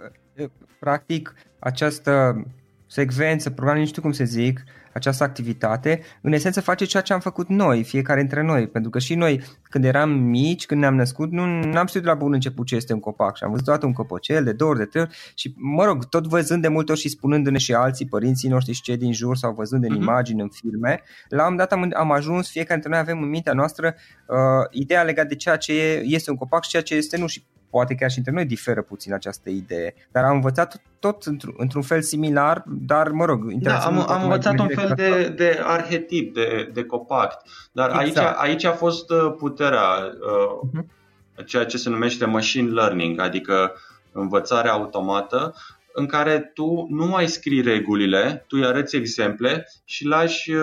practic, 0.78 1.34
această 1.58 2.44
secvență, 2.86 3.50
probabil 3.50 3.80
nu 3.80 3.86
știu 3.86 4.02
cum 4.02 4.12
să 4.12 4.24
zic, 4.24 4.60
această 4.96 5.24
activitate, 5.24 6.00
în 6.20 6.32
esență 6.32 6.60
face 6.60 6.84
ceea 6.84 7.02
ce 7.02 7.12
am 7.12 7.20
făcut 7.20 7.48
noi, 7.48 7.84
fiecare 7.84 8.20
dintre 8.20 8.42
noi, 8.42 8.68
pentru 8.68 8.90
că 8.90 8.98
și 8.98 9.14
noi, 9.14 9.42
când 9.62 9.84
eram 9.84 10.10
mici, 10.10 10.66
când 10.66 10.80
ne-am 10.80 10.94
născut, 10.94 11.30
nu 11.30 11.42
am 11.78 11.86
știut 11.86 12.02
de 12.02 12.08
la 12.08 12.14
bun 12.14 12.32
început 12.32 12.66
ce 12.66 12.74
este 12.74 12.92
un 12.92 13.00
copac. 13.00 13.36
Și 13.36 13.44
am 13.44 13.50
văzut 13.50 13.64
toată 13.64 13.86
un 13.86 13.92
copocel 13.92 14.44
de 14.44 14.52
două 14.52 14.70
ori, 14.70 14.78
de 14.78 14.84
trei 14.84 15.02
ori. 15.02 15.16
Și, 15.34 15.54
mă 15.56 15.84
rog, 15.84 16.04
tot 16.04 16.26
văzând 16.26 16.62
de 16.62 16.68
multe 16.68 16.92
ori 16.92 17.00
și 17.00 17.08
spunându-ne 17.08 17.58
și 17.58 17.74
alții, 17.74 18.06
părinții 18.06 18.48
noștri 18.48 18.74
și 18.74 18.82
cei 18.82 18.96
din 18.96 19.12
jur 19.12 19.36
sau 19.36 19.52
văzând 19.52 19.84
în 19.84 19.92
uh-huh. 19.92 20.00
imagini, 20.00 20.40
în 20.40 20.48
filme, 20.48 21.02
la 21.28 21.48
un 21.48 21.56
dat 21.56 21.72
am, 21.72 21.92
am 21.96 22.12
ajuns, 22.12 22.50
fiecare 22.50 22.80
dintre 22.80 22.90
noi 22.90 23.00
avem 23.00 23.22
în 23.22 23.28
mintea 23.28 23.52
noastră 23.52 23.94
uh, 24.26 24.36
ideea 24.70 25.02
legată 25.02 25.28
de 25.28 25.34
ceea 25.34 25.56
ce 25.56 26.02
este 26.04 26.30
un 26.30 26.36
copac 26.36 26.62
și 26.62 26.70
ceea 26.70 26.82
ce 26.82 26.94
este 26.94 27.16
nu. 27.16 27.26
Și 27.26 27.44
poate 27.76 27.94
chiar 27.94 28.10
și 28.10 28.18
între 28.18 28.32
noi 28.32 28.44
diferă 28.44 28.82
puțin 28.82 29.12
această 29.12 29.50
idee, 29.50 29.94
dar 30.12 30.24
am 30.24 30.34
învățat 30.34 30.82
tot 30.98 31.24
într- 31.30 31.56
într-un 31.56 31.82
fel 31.82 32.02
similar, 32.02 32.64
dar 32.66 33.08
mă 33.08 33.24
rog, 33.24 33.52
da, 33.52 33.78
am, 33.78 34.04
am 34.08 34.22
învățat 34.22 34.58
un 34.58 34.68
fel 34.68 34.92
de, 34.94 35.28
de 35.36 35.60
arhetip, 35.62 36.34
de, 36.34 36.70
de 36.72 36.84
copact, 36.84 37.48
dar 37.72 38.00
exact. 38.00 38.26
aici, 38.26 38.36
aici 38.36 38.64
a 38.64 38.72
fost 38.72 39.10
uh, 39.10 39.34
puterea, 39.38 39.88
uh, 40.02 40.68
uh-huh. 40.68 41.44
ceea 41.46 41.64
ce 41.64 41.76
se 41.76 41.88
numește 41.88 42.24
machine 42.24 42.70
learning, 42.70 43.20
adică 43.20 43.72
învățarea 44.12 44.72
automată, 44.72 45.54
în 45.92 46.06
care 46.06 46.50
tu 46.54 46.86
nu 46.90 47.06
mai 47.06 47.26
scrii 47.26 47.62
regulile, 47.62 48.44
tu 48.46 48.56
îi 48.58 48.66
arăți 48.66 48.96
exemple 48.96 49.68
și 49.84 50.06
lași 50.06 50.52
uh, 50.52 50.62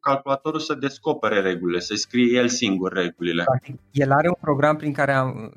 calculatorul 0.00 0.60
să 0.60 0.74
descopere 0.74 1.40
regulile, 1.40 1.78
să 1.78 1.94
scrie 1.94 2.38
el 2.38 2.48
singur 2.48 2.92
regulile. 2.92 3.44
El 3.90 4.12
are 4.12 4.28
un 4.28 4.36
program 4.40 4.76
prin 4.76 4.92
care 4.92 5.12
am, 5.12 5.52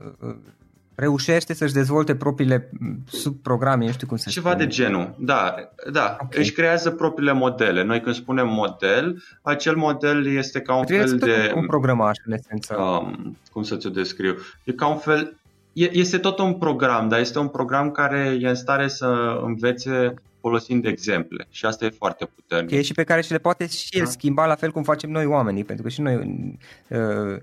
reușește 1.02 1.54
să-și 1.54 1.74
dezvolte 1.74 2.16
propriile 2.16 2.70
subprograme, 3.10 3.86
nu 3.86 3.92
știu 3.92 4.08
cum 4.08 4.18
să 4.18 4.30
Ceva 4.30 4.50
spune. 4.50 4.64
de 4.66 4.70
genul, 4.70 5.16
da, 5.18 5.56
da. 5.92 6.18
Okay. 6.22 6.42
Își 6.42 6.52
creează 6.52 6.92
propriile 6.92 7.32
modele. 7.32 7.84
Noi 7.84 8.02
când 8.02 8.16
spunem 8.16 8.48
model, 8.48 9.24
acel 9.42 9.76
model 9.76 10.36
este 10.36 10.62
ca 10.62 10.76
un 10.76 10.86
Trebuie 10.86 11.08
fel 11.08 11.18
de... 11.18 11.52
un 11.56 11.66
programaș, 11.66 12.18
în 12.26 12.34
esență. 12.34 12.76
Um, 12.76 13.38
cum 13.52 13.64
să 13.64 13.76
ți-o 13.76 13.90
descriu? 13.90 14.36
E 14.64 14.72
ca 14.72 14.88
un 14.88 14.98
fel... 14.98 15.36
Este 15.74 16.18
tot 16.18 16.40
un 16.40 16.54
program, 16.54 17.08
dar 17.08 17.20
este 17.20 17.40
un 17.40 17.48
program 17.48 17.92
care 17.92 18.38
e 18.42 18.48
în 18.48 18.56
stare 18.56 18.88
să 18.88 19.40
învețe 19.44 20.14
folosind 20.42 20.86
exemple 20.86 21.48
și 21.50 21.66
asta 21.66 21.86
e 21.86 21.90
foarte 21.90 22.26
puternic. 22.36 22.70
Okay, 22.70 22.84
și 22.84 22.94
pe 22.94 23.04
care 23.04 23.22
și 23.22 23.32
le 23.32 23.38
poate 23.38 23.68
și 23.68 23.98
el 23.98 24.04
da. 24.04 24.10
schimba 24.10 24.46
la 24.46 24.56
fel 24.56 24.72
cum 24.72 24.84
facem 24.84 25.10
noi 25.10 25.26
oamenii, 25.26 25.64
pentru 25.64 25.84
că 25.84 25.90
și 25.90 26.02
noi 26.02 26.16
uh, 26.16 26.98
Uh, 26.98 27.40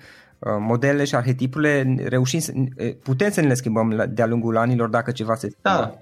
modelele 0.59 1.05
și 1.05 1.14
arhetipurile 1.14 1.96
reușim 2.09 2.38
să, 2.38 2.53
putem 3.03 3.31
să 3.31 3.40
ne 3.40 3.46
le 3.46 3.55
schimbăm 3.55 4.05
de-a 4.11 4.27
lungul 4.27 4.57
anilor 4.57 4.88
dacă 4.88 5.11
ceva 5.11 5.35
se 5.35 5.48
schimbă. 5.48 5.59
Da. 5.62 5.98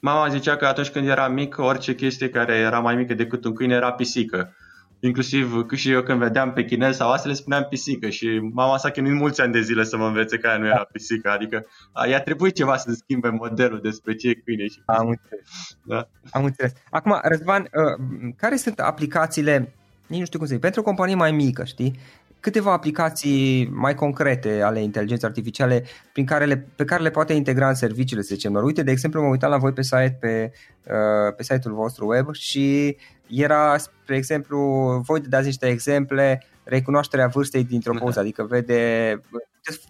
Mama 0.00 0.28
zicea 0.28 0.56
că 0.56 0.66
atunci 0.66 0.90
când 0.90 1.08
era 1.08 1.28
mic, 1.28 1.58
orice 1.58 1.94
chestie 1.94 2.28
care 2.28 2.56
era 2.56 2.78
mai 2.78 2.96
mică 2.96 3.14
decât 3.14 3.44
un 3.44 3.54
câine 3.54 3.74
era 3.74 3.92
pisică. 3.92 4.54
Inclusiv 5.02 5.66
că 5.66 5.74
și 5.74 5.90
eu 5.90 6.02
când 6.02 6.18
vedeam 6.18 6.52
pe 6.52 6.64
chinel 6.64 6.92
sau 6.92 7.10
astea 7.10 7.30
le 7.30 7.36
spuneam 7.36 7.66
pisică 7.68 8.08
și 8.08 8.38
mama 8.52 8.76
s-a 8.76 8.90
chinuit 8.90 9.14
mulți 9.14 9.40
ani 9.40 9.52
de 9.52 9.60
zile 9.60 9.84
să 9.84 9.96
mă 9.96 10.06
învețe 10.06 10.38
că 10.38 10.48
aia 10.48 10.58
nu 10.58 10.66
era 10.66 10.88
pisică, 10.92 11.30
adică 11.30 11.66
i-a 12.08 12.20
trebuit 12.20 12.54
ceva 12.54 12.76
să 12.76 12.92
schimbe 12.92 13.28
modelul 13.28 13.80
despre 13.82 14.14
ce 14.14 14.28
e 14.28 14.34
câine 14.34 14.62
și 14.62 14.68
pisică. 14.68 14.92
Am 14.92 15.08
înțeles. 15.08 15.48
Da. 15.82 16.08
Am 16.30 16.44
înțeles. 16.44 16.72
Acum, 16.90 17.18
Răzvan, 17.22 17.60
uh, 17.62 18.32
care 18.36 18.56
sunt 18.56 18.78
aplicațiile, 18.78 19.72
nici 20.06 20.18
nu 20.18 20.24
știu 20.24 20.38
cum 20.38 20.46
să 20.46 20.52
zic, 20.52 20.62
pentru 20.62 20.80
o 20.80 20.84
companie 20.84 21.14
mai 21.14 21.32
mică, 21.32 21.64
știi? 21.64 21.98
Câteva 22.40 22.72
aplicații 22.72 23.68
mai 23.72 23.94
concrete 23.94 24.60
ale 24.62 24.82
inteligenței 24.82 25.28
artificiale 25.28 25.84
prin 26.12 26.24
care 26.24 26.44
le, 26.44 26.66
pe 26.76 26.84
care 26.84 27.02
le 27.02 27.10
poate 27.10 27.32
integra 27.32 27.68
în 27.68 27.74
serviciile, 27.74 28.22
să 28.22 28.34
zicem. 28.34 28.54
Uite, 28.54 28.82
de 28.82 28.90
exemplu, 28.90 29.22
mă 29.22 29.28
uitam 29.28 29.50
la 29.50 29.56
voi 29.56 29.72
pe 29.72 29.82
site, 29.82 30.16
pe, 30.20 30.52
uh, 30.84 31.34
pe 31.36 31.42
site-ul 31.42 31.74
vostru 31.74 32.06
web 32.06 32.34
și 32.34 32.96
era, 33.26 33.76
spre 33.76 34.16
exemplu, 34.16 34.58
voi 35.06 35.20
dați 35.20 35.46
niște 35.46 35.66
exemple, 35.66 36.44
recunoașterea 36.64 37.26
vârstei 37.26 37.64
dintr-o 37.64 37.94
poză, 37.98 38.14
da. 38.14 38.20
adică 38.20 38.42
vede, 38.42 39.20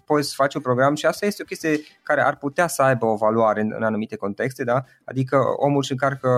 poți 0.05 0.35
face 0.35 0.57
un 0.57 0.63
program 0.63 0.95
și 0.95 1.05
asta 1.05 1.25
este 1.25 1.41
o 1.41 1.45
chestie 1.45 1.79
care 2.03 2.21
ar 2.21 2.37
putea 2.37 2.67
să 2.67 2.81
aibă 2.81 3.05
o 3.05 3.15
valoare 3.15 3.61
în, 3.61 3.73
în 3.75 3.83
anumite 3.83 4.15
contexte, 4.15 4.63
da? 4.63 4.83
adică 5.03 5.37
omul 5.57 5.77
își 5.77 5.91
încarcă 5.91 6.29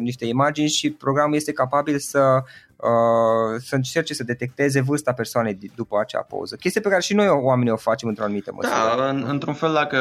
niște 0.00 0.24
imagini 0.26 0.68
și 0.68 0.92
programul 0.92 1.34
este 1.34 1.52
capabil 1.52 1.98
să 1.98 2.42
Uh, 2.84 3.60
să 3.60 3.74
încerce 3.74 4.14
să 4.14 4.24
detecteze 4.24 4.80
vârsta 4.80 5.12
persoanei 5.12 5.58
după 5.74 5.98
acea 6.00 6.20
poză. 6.20 6.56
Chestie 6.56 6.80
pe 6.80 6.88
care 6.88 7.00
și 7.00 7.14
noi 7.14 7.28
oamenii 7.28 7.72
o 7.72 7.76
facem 7.76 8.08
într-o 8.08 8.24
anumită 8.24 8.52
măsură. 8.54 8.74
Da, 8.96 9.08
în, 9.08 9.24
într-un 9.28 9.54
fel 9.54 9.72
dacă 9.72 9.98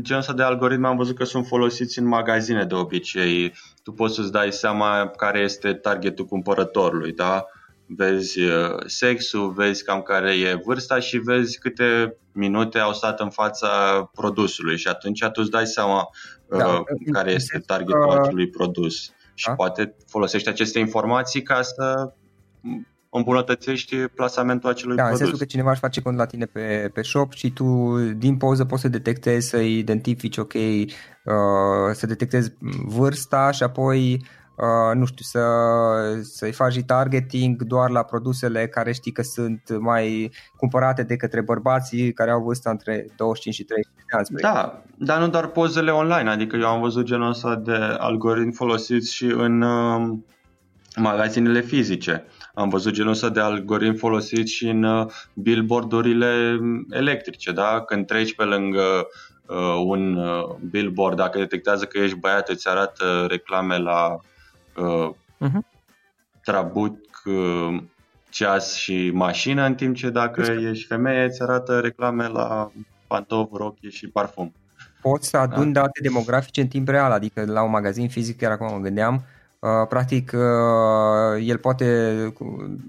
genul 0.00 0.20
ăsta 0.20 0.32
de 0.32 0.42
algoritmi 0.42 0.86
am 0.86 0.96
văzut 0.96 1.16
că 1.16 1.24
sunt 1.24 1.46
folosiți 1.46 1.98
în 1.98 2.06
magazine 2.06 2.64
de 2.64 2.74
obicei. 2.74 3.54
Tu 3.82 3.92
poți 3.92 4.14
să-ți 4.14 4.32
dai 4.32 4.52
seama 4.52 5.10
care 5.16 5.38
este 5.38 5.72
targetul 5.72 6.24
cumpărătorului, 6.24 7.12
da? 7.12 7.46
Vezi 7.86 8.40
uh, 8.40 8.76
sexul, 8.86 9.52
vezi 9.52 9.84
cam 9.84 10.02
care 10.02 10.32
e 10.32 10.60
vârsta 10.64 10.98
și 10.98 11.18
vezi 11.18 11.58
câte 11.58 12.16
minute 12.32 12.78
au 12.78 12.92
stat 12.92 13.20
în 13.20 13.30
fața 13.30 13.68
produsului 14.14 14.76
și 14.76 14.88
atunci 14.88 15.24
tu 15.24 15.40
îți 15.40 15.50
dai 15.50 15.66
seama 15.66 16.08
da, 16.48 16.66
uh, 16.66 16.80
care 17.12 17.32
este 17.32 17.58
targetul 17.66 18.08
uh, 18.08 18.18
acelui 18.18 18.50
produs 18.50 18.94
și 19.34 19.46
da? 19.46 19.54
poate 19.54 19.94
folosești 20.06 20.48
aceste 20.48 20.78
informații 20.78 21.42
ca 21.42 21.62
să 21.62 22.12
îmbunătățești 23.10 23.96
plasamentul 23.96 24.70
acelui 24.70 24.96
da, 24.96 25.02
produs. 25.02 25.18
Da, 25.18 25.24
în 25.24 25.30
sensul 25.30 25.46
că 25.46 25.52
cineva 25.52 25.70
își 25.70 25.80
face 25.80 26.00
cont 26.00 26.16
la 26.16 26.26
tine 26.26 26.44
pe, 26.44 26.90
pe 26.92 27.02
shop 27.02 27.32
și 27.32 27.50
tu 27.50 27.98
din 28.16 28.36
poză 28.36 28.64
poți 28.64 28.82
să 28.82 28.88
detectezi, 28.88 29.48
să 29.48 29.56
identifici, 29.56 30.36
ok, 30.36 30.52
uh, 30.52 31.92
să 31.92 32.06
detectezi 32.06 32.52
vârsta 32.86 33.50
și 33.50 33.62
apoi 33.62 34.24
uh, 34.56 34.94
nu 34.94 35.04
știu, 35.04 35.24
să, 35.24 35.42
să-i 36.22 36.52
faci 36.52 36.82
targeting 36.84 37.62
doar 37.62 37.90
la 37.90 38.02
produsele 38.02 38.68
care 38.68 38.92
știi 38.92 39.12
că 39.12 39.22
sunt 39.22 39.78
mai 39.78 40.30
cumpărate 40.56 41.02
de 41.02 41.16
către 41.16 41.40
bărbații 41.40 42.12
care 42.12 42.30
au 42.30 42.42
vârstă 42.42 42.70
între 42.70 43.06
25 43.16 43.54
și 43.54 43.64
30 43.64 43.92
de 43.94 44.16
ani. 44.16 44.54
Da, 44.54 44.82
dar 44.98 45.20
nu 45.20 45.28
doar 45.28 45.46
pozele 45.46 45.90
online, 45.90 46.30
adică 46.30 46.56
eu 46.56 46.66
am 46.66 46.80
văzut 46.80 47.04
genul 47.04 47.28
ăsta 47.28 47.56
de 47.56 47.76
algoritmi 47.98 48.52
folosiți 48.52 49.14
și 49.14 49.24
în 49.24 49.62
uh, 49.62 50.18
magazinele 50.96 51.60
fizice. 51.60 52.24
Am 52.54 52.68
văzut 52.68 52.92
genul 52.92 53.10
ăsta 53.10 53.28
de 53.28 53.40
algoritm 53.40 53.96
folosit 53.96 54.48
și 54.48 54.68
în 54.68 54.82
uh, 54.82 55.06
billboardurile 55.34 56.58
electrice, 56.90 57.52
da? 57.52 57.82
Când 57.86 58.06
treci 58.06 58.34
pe 58.34 58.44
lângă 58.44 59.06
uh, 59.46 59.82
un 59.84 60.16
uh, 60.16 60.54
billboard, 60.70 61.16
dacă 61.16 61.38
detectează 61.38 61.84
că 61.84 61.98
ești 61.98 62.18
băiat, 62.18 62.48
îți 62.48 62.68
arată 62.68 63.26
reclame 63.28 63.78
la 63.78 64.12
uh, 64.12 64.20
uh-huh. 64.74 65.58
trabuc, 66.42 66.98
uh, 67.24 67.82
ceas 68.30 68.74
și 68.74 69.10
mașină, 69.14 69.64
în 69.64 69.74
timp 69.74 69.96
ce 69.96 70.10
dacă 70.10 70.40
Ești. 70.40 70.64
ești 70.64 70.86
femeie, 70.86 71.24
îți 71.24 71.42
arată 71.42 71.80
reclame 71.80 72.28
la 72.28 72.70
pantofi, 73.06 73.52
rochii 73.52 73.90
și 73.90 74.08
parfum. 74.08 74.52
Poți 75.00 75.28
să 75.28 75.36
aduni 75.36 75.72
da? 75.72 75.80
date 75.80 76.00
demografice 76.02 76.60
în 76.60 76.66
timp 76.66 76.88
real, 76.88 77.12
adică 77.12 77.44
la 77.46 77.62
un 77.62 77.70
magazin 77.70 78.08
fizic, 78.08 78.36
chiar 78.36 78.50
acum 78.50 78.72
mă 78.72 78.78
gândeam, 78.78 79.24
Uh, 79.64 79.86
practic, 79.88 80.32
uh, 80.34 81.46
el 81.46 81.58
poate, 81.58 81.84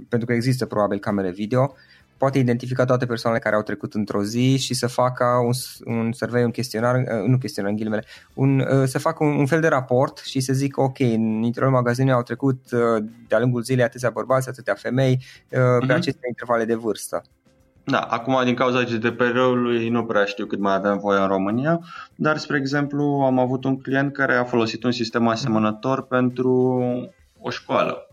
pentru 0.10 0.28
că 0.28 0.34
există 0.34 0.66
probabil 0.66 1.00
camere 1.00 1.32
video, 1.32 1.74
poate 2.18 2.40
identifica 2.40 2.86
toate 2.86 3.06
persoanele 3.06 3.44
care 3.44 3.56
au 3.56 3.62
trecut 3.62 3.94
într-o 3.94 4.24
zi 4.24 4.58
și 4.58 4.74
să 4.74 4.88
facă 4.88 5.26
un, 5.26 5.52
un 5.96 6.12
survey, 6.12 6.44
un 6.44 6.52
chestionar, 6.52 6.96
uh, 6.96 7.28
nu 7.28 7.38
chestionar 7.38 7.72
în 7.72 7.78
ghilimele, 7.78 8.04
un, 8.34 8.66
să 8.86 9.00
facă 9.00 9.24
un, 9.24 9.32
un 9.32 9.46
fel 9.46 9.62
de 9.62 9.68
raport 9.68 10.18
și 10.18 10.40
să 10.40 10.54
zică 10.54 10.82
ok, 10.82 11.00
în 11.00 11.44
interiorul 11.44 11.78
magazinului 11.78 12.18
au 12.18 12.24
trecut 12.24 12.70
de-a 13.28 13.40
lungul 13.40 13.62
zilei 13.62 13.84
atâția 13.84 14.10
bărbați, 14.10 14.50
atâtea 14.50 14.74
femei 14.74 15.18
uh-huh. 15.18 15.50
pe 15.80 15.86
mhm. 15.86 15.92
aceste 15.92 16.28
intervale 16.28 16.66
de 16.66 16.76
vârstă. 16.76 17.24
Da, 17.88 18.00
acum 18.00 18.44
din 18.44 18.56
cauza 18.56 18.84
GDPR-ului 18.84 19.90
nu 19.90 20.06
prea 20.06 20.26
știu 20.26 20.46
cât 20.46 20.60
mai 20.60 20.76
avem 20.76 20.98
voie 20.98 21.20
în 21.20 21.28
România, 21.28 21.80
dar 22.16 22.38
spre 22.38 22.58
exemplu 22.58 23.04
am 23.04 23.40
avut 23.40 23.64
un 23.64 23.82
client 23.82 24.14
care 24.14 24.36
a 24.36 24.44
folosit 24.44 24.84
un 24.84 24.92
sistem 24.92 25.28
asemănător 25.28 26.08
pentru 26.08 26.82
o 27.40 27.50
școală. 27.50 28.05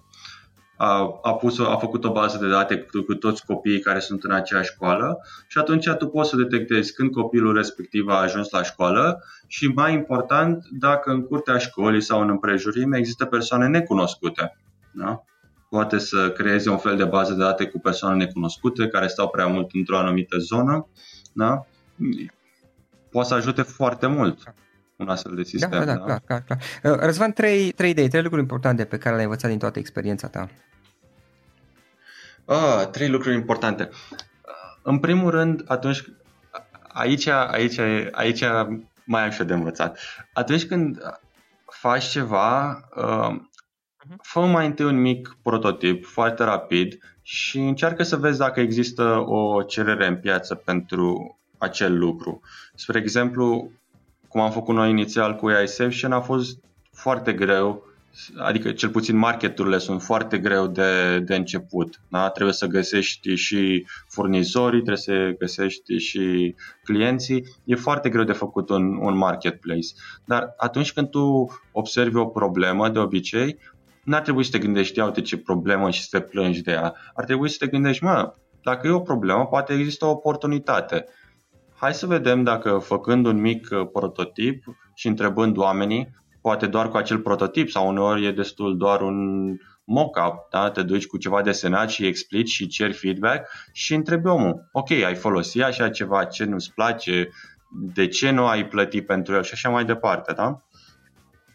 A, 0.84 1.20
a, 1.22 1.34
pus, 1.34 1.58
a 1.58 1.76
făcut 1.76 2.04
o 2.04 2.12
bază 2.12 2.38
de 2.38 2.48
date 2.48 2.78
cu, 2.78 3.00
cu 3.00 3.14
toți 3.14 3.46
copiii 3.46 3.80
care 3.80 3.98
sunt 3.98 4.24
în 4.24 4.30
aceeași 4.30 4.72
școală 4.72 5.18
și 5.48 5.58
atunci 5.58 5.88
tu 5.88 6.06
poți 6.06 6.30
să 6.30 6.36
detectezi 6.36 6.94
când 6.94 7.10
copilul 7.10 7.54
respectiv 7.54 8.08
a 8.08 8.20
ajuns 8.20 8.50
la 8.50 8.62
școală 8.62 9.24
și 9.46 9.66
mai 9.66 9.92
important 9.92 10.66
dacă 10.70 11.10
în 11.10 11.22
curtea 11.22 11.58
școlii 11.58 12.00
sau 12.00 12.20
în 12.20 12.28
împrejurime 12.28 12.98
există 12.98 13.24
persoane 13.24 13.66
necunoscute. 13.66 14.56
Da? 14.92 15.22
poate 15.72 15.98
să 15.98 16.30
creeze 16.30 16.70
un 16.70 16.78
fel 16.78 16.96
de 16.96 17.04
bază 17.04 17.32
de 17.32 17.42
date 17.42 17.66
cu 17.66 17.78
persoane 17.78 18.24
necunoscute 18.24 18.88
care 18.88 19.06
stau 19.06 19.28
prea 19.28 19.46
mult 19.46 19.70
într-o 19.72 19.98
anumită 19.98 20.38
zonă, 20.38 20.86
da? 21.32 21.66
poate 23.10 23.28
să 23.28 23.34
ajute 23.34 23.62
foarte 23.62 24.06
mult 24.06 24.54
un 24.96 25.08
astfel 25.08 25.34
de 25.34 25.42
sistem. 25.42 25.70
Da, 25.70 25.84
da, 25.84 25.84
da, 25.84 25.98
clar, 25.98 26.22
clar, 26.26 26.42
clar. 26.42 26.58
Uh, 26.82 26.98
Răzvan, 27.00 27.32
trei, 27.32 27.72
trei 27.72 27.90
idei, 27.90 28.08
trei 28.08 28.22
lucruri 28.22 28.42
importante 28.42 28.84
pe 28.84 28.98
care 28.98 29.10
le-ai 29.14 29.24
învățat 29.24 29.50
din 29.50 29.58
toată 29.58 29.78
experiența 29.78 30.28
ta. 30.28 30.48
Ah, 32.44 32.86
trei 32.90 33.08
lucruri 33.08 33.34
importante. 33.34 33.88
În 34.82 34.98
primul 34.98 35.30
rând, 35.30 35.62
atunci, 35.66 36.04
aici, 36.88 37.26
aici, 37.26 37.78
aici 38.12 38.44
mai 39.04 39.24
am 39.24 39.30
și 39.30 39.44
de 39.44 39.52
învățat. 39.52 39.98
Atunci 40.32 40.66
când 40.66 40.98
faci 41.64 42.04
ceva, 42.04 42.80
uh, 42.96 43.36
Mhm. 44.08 44.18
Fă 44.22 44.40
mai 44.40 44.66
întâi 44.66 44.84
un 44.84 45.00
mic 45.00 45.36
prototip 45.42 46.04
foarte 46.04 46.44
rapid 46.44 46.98
și 47.22 47.58
încearcă 47.58 48.02
să 48.02 48.16
vezi 48.16 48.38
dacă 48.38 48.60
există 48.60 49.02
o 49.26 49.62
cerere 49.62 50.06
în 50.06 50.16
piață 50.16 50.54
pentru 50.54 51.38
acel 51.58 51.98
lucru. 51.98 52.40
Spre 52.74 52.98
exemplu, 52.98 53.70
cum 54.32 54.40
am 54.40 54.50
făcut 54.50 54.74
noi 54.74 54.90
inițial 54.90 55.34
cu 55.34 55.46
AISection, 55.46 56.12
a 56.12 56.20
fost 56.20 56.58
foarte 56.92 57.32
greu, 57.32 57.84
adică 58.38 58.72
cel 58.72 58.88
puțin 58.88 59.16
marketurile 59.16 59.78
sunt 59.78 60.02
foarte 60.02 60.38
greu 60.38 60.66
de, 60.66 61.18
de 61.18 61.34
început. 61.34 62.00
Da? 62.08 62.28
Trebuie 62.30 62.54
să 62.54 62.66
găsești 62.66 63.34
și 63.34 63.86
furnizorii, 64.08 64.82
trebuie 64.82 64.96
să 64.96 65.34
găsești 65.38 65.96
și 65.96 66.54
clienții. 66.84 67.44
E 67.64 67.74
foarte 67.74 68.08
greu 68.08 68.24
de 68.24 68.32
făcut 68.32 68.68
un, 68.68 68.96
un 68.96 69.16
marketplace. 69.16 69.88
Dar 70.24 70.54
atunci 70.56 70.92
când 70.92 71.08
tu 71.10 71.46
observi 71.72 72.16
o 72.16 72.26
problemă, 72.26 72.88
de 72.88 72.98
obicei, 72.98 73.58
n-ar 74.04 74.20
trebui 74.20 74.44
să 74.44 74.50
te 74.50 74.58
gândești, 74.58 75.00
uite 75.00 75.20
ce 75.20 75.36
problemă 75.36 75.90
și 75.90 76.02
să 76.02 76.18
te 76.18 76.24
plângi 76.24 76.62
de 76.62 76.70
ea. 76.70 76.94
Ar 77.14 77.24
trebui 77.24 77.48
să 77.48 77.56
te 77.58 77.66
gândești, 77.66 78.04
mă, 78.04 78.34
dacă 78.62 78.86
e 78.86 78.90
o 78.90 79.00
problemă, 79.00 79.46
poate 79.46 79.72
există 79.72 80.04
o 80.04 80.10
oportunitate. 80.10 81.06
Hai 81.82 81.94
să 81.94 82.06
vedem 82.06 82.42
dacă 82.42 82.78
făcând 82.78 83.26
un 83.26 83.40
mic 83.40 83.68
uh, 83.70 83.88
prototip 83.92 84.64
și 84.94 85.06
întrebând 85.06 85.56
oamenii, 85.56 86.14
poate 86.40 86.66
doar 86.66 86.88
cu 86.88 86.96
acel 86.96 87.18
prototip 87.18 87.70
sau 87.70 87.88
uneori 87.88 88.26
e 88.26 88.32
destul 88.32 88.76
doar 88.76 89.00
un 89.00 89.48
mock-up, 89.84 90.34
da? 90.50 90.70
te 90.70 90.82
duci 90.82 91.06
cu 91.06 91.16
ceva 91.16 91.42
desenat 91.42 91.90
și 91.90 92.06
explici 92.06 92.48
și 92.48 92.66
ceri 92.66 92.92
feedback 92.92 93.48
și 93.72 93.94
întrebi 93.94 94.26
omul, 94.26 94.68
ok, 94.72 94.90
ai 94.90 95.14
folosit 95.14 95.62
așa 95.62 95.88
ceva, 95.88 96.24
ce 96.24 96.44
nu-ți 96.44 96.72
place, 96.74 97.28
de 97.94 98.06
ce 98.08 98.30
nu 98.30 98.46
ai 98.46 98.66
plătit 98.68 99.06
pentru 99.06 99.34
el 99.34 99.42
și 99.42 99.52
așa 99.52 99.68
mai 99.68 99.84
departe. 99.84 100.32
Da? 100.32 100.62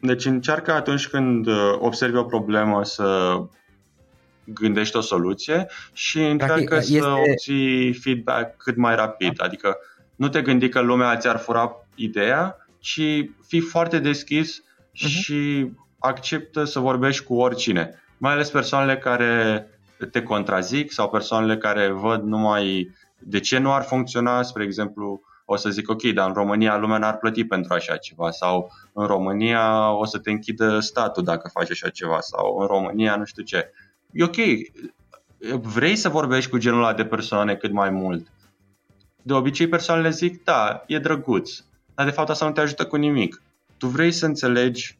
Deci 0.02 0.26
încearcă 0.26 0.72
atunci 0.72 1.08
când 1.08 1.48
uh, 1.48 1.76
observi 1.80 2.18
o 2.18 2.24
problemă 2.24 2.84
să 2.84 3.38
gândești 4.44 4.98
o 4.98 5.02
soluție 5.02 5.68
și 5.94 6.20
încearcă 6.20 6.64
Practic, 6.64 6.84
să 6.84 6.96
este... 6.96 7.08
obții 7.08 7.94
feedback 7.94 8.58
cât 8.58 8.76
mai 8.76 8.96
rapid. 8.96 9.42
Adică 9.44 9.78
nu 10.18 10.30
te 10.30 10.42
gândi 10.42 10.70
că 10.70 10.80
lumea 10.80 11.18
ți-ar 11.18 11.38
fura 11.38 11.72
ideea, 11.96 12.56
ci 12.80 13.02
fii 13.48 13.60
foarte 13.60 14.00
deschis 14.00 14.62
uh-huh. 14.62 14.94
și 14.94 15.72
acceptă 16.00 16.64
să 16.64 16.80
vorbești 16.80 17.24
cu 17.24 17.36
oricine. 17.36 18.04
Mai 18.18 18.32
ales 18.32 18.50
persoanele 18.50 18.98
care 18.98 19.68
te 20.12 20.24
contrazic 20.24 20.92
sau 20.92 21.10
persoanele 21.10 21.58
care 21.58 21.90
văd 21.90 22.24
numai 22.24 22.92
de 23.20 23.40
ce 23.40 23.58
nu 23.58 23.74
ar 23.74 23.84
funcționa, 23.84 24.42
spre 24.42 24.64
exemplu, 24.64 25.22
o 25.46 25.56
să 25.56 25.70
zic 25.70 25.90
ok, 25.90 26.04
dar 26.04 26.28
în 26.28 26.34
România 26.34 26.78
lumea 26.78 26.98
n-ar 26.98 27.18
plăti 27.18 27.44
pentru 27.44 27.74
așa 27.74 27.98
ceva 27.98 28.32
sau 28.32 28.72
în 28.94 29.06
România 29.06 29.92
o 29.92 30.06
să 30.06 30.20
te 30.20 30.32
închidă 30.32 30.80
statul 30.80 31.24
dacă 31.24 31.50
faci 31.54 31.72
așa 31.72 31.90
ceva 31.90 32.20
sau 32.20 32.58
în 32.60 32.68
România 32.68 33.16
nu 33.16 33.26
știu 33.26 33.44
ce. 33.44 33.72
E 34.12 34.24
ok, 34.24 34.36
vrei 35.62 35.96
să 35.96 36.10
vorbești 36.10 36.50
cu 36.50 36.58
genul 36.58 36.80
ăla 36.80 36.94
de 36.94 37.06
persoane 37.06 37.56
cât 37.56 37.72
mai 37.72 37.90
mult. 37.90 38.28
De 39.28 39.34
obicei 39.34 39.68
persoanele 39.68 40.10
zic, 40.10 40.44
da, 40.44 40.84
e 40.88 41.00
drăguț, 41.00 41.60
dar 41.96 42.06
de 42.06 42.12
fapt 42.12 42.30
asta 42.30 42.46
nu 42.46 42.52
te 42.52 42.62
ajută 42.62 42.86
cu 42.86 42.96
nimic. 42.96 43.42
Tu 43.78 43.88
vrei 43.88 44.12
să 44.12 44.26
înțelegi 44.26 44.98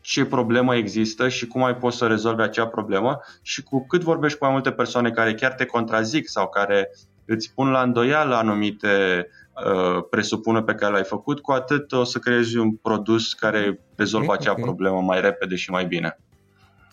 ce 0.00 0.24
problemă 0.24 0.76
există 0.76 1.28
și 1.28 1.46
cum 1.46 1.64
ai 1.64 1.76
poți 1.76 1.96
să 1.96 2.06
rezolvi 2.06 2.42
acea 2.42 2.66
problemă 2.66 3.20
și 3.42 3.62
cu 3.62 3.86
cât 3.86 4.02
vorbești 4.02 4.38
cu 4.38 4.44
mai 4.44 4.52
multe 4.52 4.70
persoane 4.70 5.10
care 5.10 5.34
chiar 5.34 5.52
te 5.52 5.64
contrazic 5.64 6.28
sau 6.28 6.48
care 6.48 6.90
îți 7.24 7.52
pun 7.54 7.70
la 7.70 7.82
îndoială 7.82 8.34
anumite 8.34 9.26
Uh, 9.64 10.04
presupună 10.10 10.62
pe 10.62 10.74
care 10.74 10.92
l-ai 10.92 11.04
făcut, 11.04 11.40
cu 11.40 11.52
atât 11.52 11.92
o 11.92 12.04
să 12.04 12.18
creezi 12.18 12.56
un 12.56 12.72
produs 12.72 13.32
care 13.32 13.80
rezolvă 13.94 14.26
okay, 14.26 14.38
acea 14.40 14.50
okay. 14.50 14.64
problemă 14.64 15.00
mai 15.00 15.20
repede 15.20 15.54
și 15.54 15.70
mai 15.70 15.86
bine. 15.86 16.18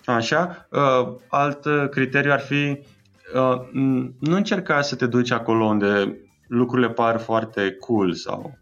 Așa, 0.05 0.67
uh, 0.69 1.13
alt 1.27 1.89
criteriu 1.89 2.31
ar 2.31 2.39
fi 2.39 2.79
uh, 3.33 3.61
nu 4.19 4.35
încerca 4.35 4.81
să 4.81 4.95
te 4.95 5.05
duci 5.05 5.31
acolo 5.31 5.65
unde 5.65 6.17
lucrurile 6.47 6.89
par 6.89 7.19
foarte 7.19 7.71
cool 7.71 8.13
sau 8.13 8.57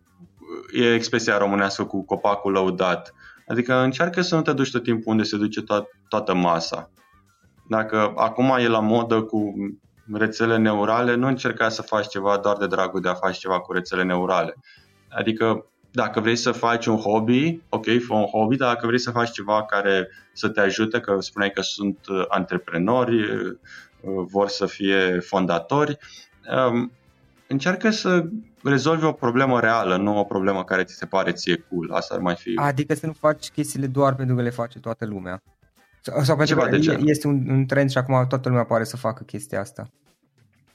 e 0.74 0.94
expresia 0.94 1.38
românească 1.38 1.84
cu 1.84 2.06
copacul 2.06 2.52
lăudat. 2.52 3.14
Adică 3.48 3.76
încearcă 3.76 4.22
să 4.22 4.36
nu 4.36 4.42
te 4.42 4.54
duci 4.54 4.72
tot 4.72 4.84
timpul 4.84 5.12
unde 5.12 5.24
se 5.24 5.38
duce 5.38 5.62
to- 5.62 6.06
toată 6.08 6.34
masa. 6.34 6.92
Dacă 7.68 8.14
acum 8.16 8.56
e 8.60 8.68
la 8.68 8.80
modă 8.80 9.22
cu 9.22 9.54
rețele 10.14 10.58
neurale, 10.58 11.16
nu 11.16 11.28
încerca 11.28 11.70
să 11.70 11.82
faci 11.82 12.08
ceva 12.08 12.38
doar 12.38 12.58
de 12.58 12.68
dragul 12.68 13.02
de 13.02 13.10
a 13.10 13.14
face 13.14 13.40
ceva 13.40 13.60
cu 13.60 13.74
rețele 13.74 14.04
neurale. 14.04 14.56
Adică 15.10 15.66
dacă 15.92 16.20
vrei 16.20 16.36
să 16.36 16.52
faci 16.52 16.86
un 16.86 16.98
hobby, 16.98 17.62
ok, 17.70 17.86
fă 18.06 18.14
un 18.14 18.26
hobby, 18.26 18.56
dar 18.56 18.74
dacă 18.74 18.86
vrei 18.86 19.00
să 19.00 19.12
faci 19.12 19.32
ceva 19.32 19.66
care 19.66 20.10
să 20.34 20.50
te 20.50 20.60
ajute, 20.60 21.00
că 21.00 21.20
spuneai 21.20 21.52
că 21.52 21.62
sunt 21.62 21.98
uh, 22.08 22.26
antreprenori, 22.28 23.22
uh, 23.24 23.58
vor 24.32 24.48
să 24.48 24.66
fie 24.66 25.20
fondatori, 25.20 25.98
um, 26.70 26.92
încearcă 27.52 27.90
să 27.90 28.26
rezolvi 28.64 29.06
o 29.06 29.12
problemă 29.12 29.60
reală, 29.60 29.98
nu 29.98 30.18
o 30.18 30.24
problemă 30.24 30.64
care 30.64 30.84
ți 30.84 30.96
se 30.96 31.06
pare 31.06 31.32
ție 31.32 31.66
cool. 31.70 31.92
Asta 31.92 32.16
ar 32.16 32.22
mai 32.22 32.36
fi... 32.36 32.54
Adică 32.56 32.94
să 32.94 33.06
nu 33.06 33.14
faci 33.14 33.50
chestiile 33.50 33.88
doar 33.88 34.16
pentru 34.16 34.36
că 34.36 34.42
le 34.42 34.50
face 34.50 34.80
toată 34.80 35.06
lumea. 35.06 35.44
Sau, 36.02 36.24
sau 36.24 36.36
pentru 36.36 36.56
că 36.56 36.98
este 37.06 37.28
un, 37.28 37.50
un 37.50 37.66
trend 37.66 37.90
și 37.90 37.98
acum 37.98 38.26
toată 38.28 38.50
lumea 38.50 38.64
pare 38.64 38.84
să 38.84 38.98
facă 38.98 39.24
chestia 39.24 39.60
asta. 39.60 39.90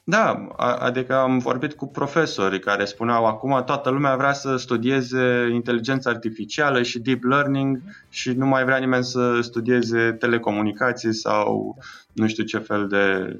Da, 0.03 0.47
adică 0.57 1.15
am 1.15 1.37
vorbit 1.37 1.73
cu 1.73 1.87
profesori 1.87 2.59
care 2.59 2.85
spuneau 2.85 3.25
acum 3.25 3.63
toată 3.65 3.89
lumea 3.89 4.15
vrea 4.15 4.33
să 4.33 4.55
studieze 4.55 5.49
inteligența 5.53 6.09
artificială 6.09 6.81
și 6.81 6.99
deep 6.99 7.23
learning 7.23 7.81
și 8.09 8.31
nu 8.31 8.45
mai 8.45 8.63
vrea 8.63 8.77
nimeni 8.77 9.03
să 9.03 9.39
studieze 9.41 10.11
telecomunicații 10.11 11.13
sau 11.13 11.77
nu 12.13 12.27
știu 12.27 12.43
ce 12.43 12.57
fel 12.57 12.87
de 12.87 13.37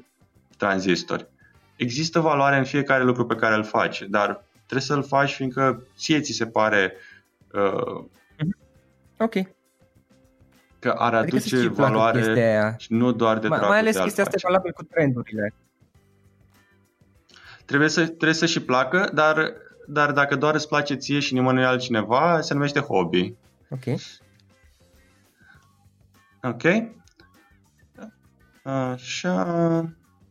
tranzistori. 0.56 1.26
Există 1.78 2.20
valoare 2.20 2.56
în 2.56 2.64
fiecare 2.64 3.02
lucru 3.02 3.26
pe 3.26 3.34
care 3.34 3.54
îl 3.54 3.64
faci, 3.64 4.02
dar 4.02 4.44
trebuie 4.56 4.80
să-l 4.80 5.02
faci 5.02 5.34
fiindcă 5.34 5.82
ție 5.96 6.20
ți 6.20 6.32
se 6.32 6.46
pare 6.46 6.92
uh, 7.52 8.04
ok 9.18 9.34
că 10.78 10.90
ar 10.90 11.14
adică 11.14 11.36
aduce 11.36 11.68
valoare 11.68 12.74
și 12.78 12.92
nu 12.92 13.12
doar 13.12 13.38
de 13.38 13.48
Mai, 13.48 13.60
mai 13.68 13.78
ales 13.78 13.96
chestia 13.96 14.22
asta 14.22 14.36
e 14.36 14.46
valabil 14.46 14.72
cu 14.72 14.82
trendurile. 14.82 15.54
Trebuie 17.64 17.88
să, 17.88 18.06
trebuie 18.06 18.32
să 18.32 18.46
și 18.46 18.62
placă, 18.62 19.10
dar, 19.14 19.52
dar 19.86 20.12
dacă 20.12 20.36
doar 20.36 20.54
îți 20.54 20.68
place 20.68 20.94
ție 20.94 21.18
și 21.18 21.34
nimănui 21.34 21.64
altcineva, 21.64 22.40
se 22.40 22.54
numește 22.54 22.80
hobby. 22.80 23.34
Ok. 23.70 24.00
Ok. 26.42 26.62
Așa... 28.62 29.92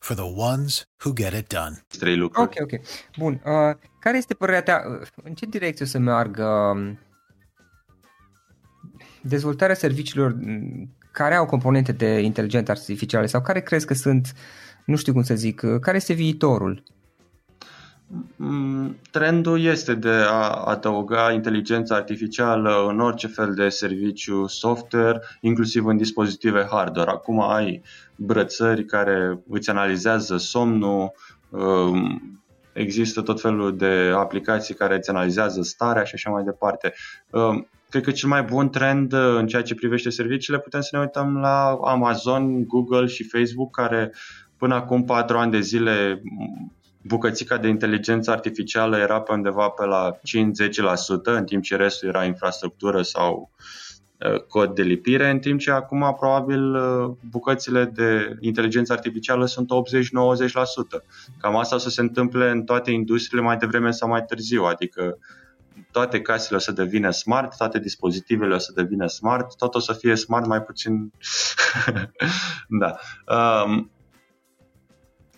for 0.00 0.16
the 0.16 0.24
ones 0.36 0.88
who 1.04 1.12
get 1.14 1.32
it 1.32 1.48
done. 1.48 1.84
Ok, 2.42 2.54
ok. 2.60 2.80
Bun. 3.18 3.40
Uh, 3.44 3.76
care 3.98 4.16
este 4.16 4.34
părerea 4.34 4.62
ta? 4.62 4.82
Uh, 5.00 5.06
în 5.22 5.34
ce 5.34 5.46
direcție 5.46 5.84
o 5.84 5.88
să 5.88 5.98
meargă 5.98 6.44
um, 6.44 6.98
dezvoltarea 9.22 9.74
serviciilor 9.74 10.32
mm, 10.32 10.96
care 11.12 11.34
au 11.34 11.46
componente 11.46 11.92
de 11.92 12.20
inteligență 12.20 12.70
artificială 12.70 13.26
sau 13.26 13.42
care 13.42 13.60
crezi 13.60 13.86
că 13.86 13.94
sunt, 13.94 14.34
nu 14.86 14.96
știu 14.96 15.12
cum 15.12 15.22
să 15.22 15.34
zic, 15.34 15.62
uh, 15.64 15.80
care 15.80 15.96
este 15.96 16.12
viitorul? 16.12 16.82
Mm, 18.36 18.96
trendul 19.10 19.60
este 19.60 19.94
de 19.94 20.08
a 20.28 20.50
adăuga 20.50 21.32
inteligența 21.32 21.94
artificială 21.94 22.86
în 22.88 23.00
orice 23.00 23.26
fel 23.26 23.54
de 23.54 23.68
serviciu 23.68 24.46
software, 24.46 25.20
inclusiv 25.40 25.86
în 25.86 25.96
dispozitive 25.96 26.66
hardware. 26.70 27.10
Acum 27.10 27.40
ai 27.40 27.82
brățări 28.16 28.84
care 28.84 29.42
îți 29.48 29.70
analizează 29.70 30.36
somnul, 30.36 31.12
um, 31.50 32.40
există 32.72 33.20
tot 33.20 33.40
felul 33.40 33.76
de 33.76 34.12
aplicații 34.14 34.74
care 34.74 34.96
îți 34.96 35.10
analizează 35.10 35.62
starea 35.62 36.04
și 36.04 36.14
așa 36.14 36.30
mai 36.30 36.44
departe. 36.44 36.92
Um, 37.30 37.68
cred 37.88 38.02
că 38.02 38.10
cel 38.10 38.28
mai 38.28 38.42
bun 38.42 38.70
trend 38.70 39.12
în 39.12 39.46
ceea 39.46 39.62
ce 39.62 39.74
privește 39.74 40.10
serviciile 40.10 40.58
putem 40.58 40.80
să 40.80 40.88
ne 40.92 41.00
uităm 41.00 41.38
la 41.38 41.78
Amazon, 41.84 42.66
Google 42.66 43.06
și 43.06 43.28
Facebook 43.28 43.74
care 43.74 44.12
până 44.56 44.74
acum 44.74 45.04
patru 45.04 45.36
ani 45.36 45.50
de 45.50 45.60
zile 45.60 46.22
bucățica 47.02 47.56
de 47.56 47.68
inteligență 47.68 48.30
artificială 48.30 48.96
era 48.98 49.20
pe 49.20 49.32
undeva 49.32 49.68
pe 49.68 49.84
la 49.84 50.16
5-10%, 50.16 50.20
în 51.22 51.44
timp 51.44 51.62
ce 51.62 51.76
restul 51.76 52.08
era 52.08 52.24
infrastructură 52.24 53.02
sau 53.02 53.50
uh, 54.18 54.40
cod 54.48 54.74
de 54.74 54.82
lipire, 54.82 55.30
în 55.30 55.38
timp 55.38 55.60
ce 55.60 55.70
acum 55.70 56.16
probabil 56.18 56.74
uh, 56.74 57.10
bucățile 57.30 57.84
de 57.84 58.36
inteligență 58.40 58.92
artificială 58.92 59.46
sunt 59.46 59.70
80-90%. 60.98 61.04
Cam 61.40 61.56
asta 61.56 61.74
o 61.74 61.78
să 61.78 61.90
se 61.90 62.00
întâmple 62.00 62.50
în 62.50 62.62
toate 62.62 62.90
industriile 62.90 63.44
mai 63.44 63.56
devreme 63.56 63.90
sau 63.90 64.08
mai 64.08 64.24
târziu, 64.24 64.64
adică 64.64 65.18
toate 65.90 66.20
casele 66.20 66.56
o 66.56 66.60
să 66.60 66.72
devină 66.72 67.10
smart, 67.10 67.56
toate 67.56 67.78
dispozitivele 67.78 68.54
o 68.54 68.58
să 68.58 68.72
devină 68.74 69.06
smart, 69.06 69.56
tot 69.56 69.74
o 69.74 69.78
să 69.78 69.92
fie 69.92 70.14
smart 70.14 70.46
mai 70.46 70.62
puțin. 70.62 71.12
da. 72.80 72.96
Um, 73.64 73.90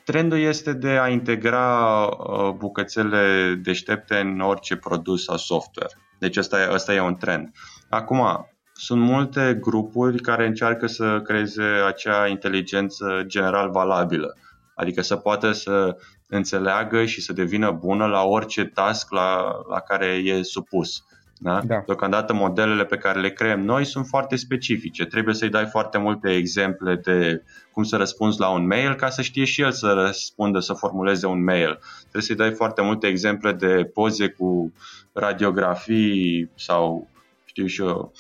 Trendul 0.05 0.39
este 0.39 0.73
de 0.73 0.89
a 0.89 1.09
integra 1.09 2.05
uh, 2.05 2.51
bucățele 2.51 3.55
deștepte 3.63 4.17
în 4.17 4.41
orice 4.41 4.77
produs 4.77 5.25
sau 5.25 5.37
software. 5.37 5.93
Deci 6.19 6.37
ăsta 6.37 6.63
e, 6.63 6.73
ăsta 6.73 6.95
e 6.95 7.01
un 7.01 7.17
trend. 7.17 7.51
Acum, 7.89 8.47
sunt 8.73 9.01
multe 9.01 9.59
grupuri 9.61 10.21
care 10.21 10.47
încearcă 10.47 10.87
să 10.87 11.21
creeze 11.21 11.65
acea 11.87 12.27
inteligență 12.27 13.23
general 13.27 13.71
valabilă, 13.71 14.37
adică 14.75 15.03
să 15.03 15.17
poată 15.17 15.53
să 15.53 15.97
înțeleagă 16.29 17.05
și 17.05 17.21
să 17.21 17.33
devină 17.33 17.71
bună 17.71 18.07
la 18.07 18.23
orice 18.23 18.65
task 18.65 19.11
la, 19.11 19.53
la 19.69 19.81
care 19.81 20.07
e 20.07 20.43
supus. 20.43 21.05
Da? 21.43 21.61
Da. 21.65 21.83
Deocamdată 21.87 22.33
modelele 22.33 22.85
pe 22.85 22.97
care 22.97 23.21
le 23.21 23.31
creăm 23.31 23.61
noi 23.61 23.85
sunt 23.85 24.07
foarte 24.07 24.37
specifice. 24.37 25.05
Trebuie 25.05 25.35
să-i 25.35 25.49
dai 25.49 25.67
foarte 25.67 25.99
multe 25.99 26.31
exemple 26.31 26.97
de 26.97 27.43
cum 27.73 27.83
să 27.83 27.97
răspunzi 27.97 28.41
la 28.41 28.49
un 28.49 28.67
mail 28.67 28.95
ca 28.95 29.09
să 29.09 29.23
știe 29.23 29.45
și 29.45 29.61
el 29.61 29.73
să 29.73 29.93
răspundă, 29.93 30.59
să 30.59 30.73
formuleze 30.73 31.27
un 31.27 31.45
mail. 31.45 31.79
Trebuie 32.01 32.23
să-i 32.23 32.37
dai 32.37 32.53
foarte 32.53 32.83
multe 32.83 33.07
exemple 33.07 33.53
de 33.53 33.91
poze 33.95 34.29
cu 34.29 34.73
radiografii 35.13 36.51
sau 36.55 37.09
știu 37.45 37.67
și 37.67 37.81
eu 37.81 38.13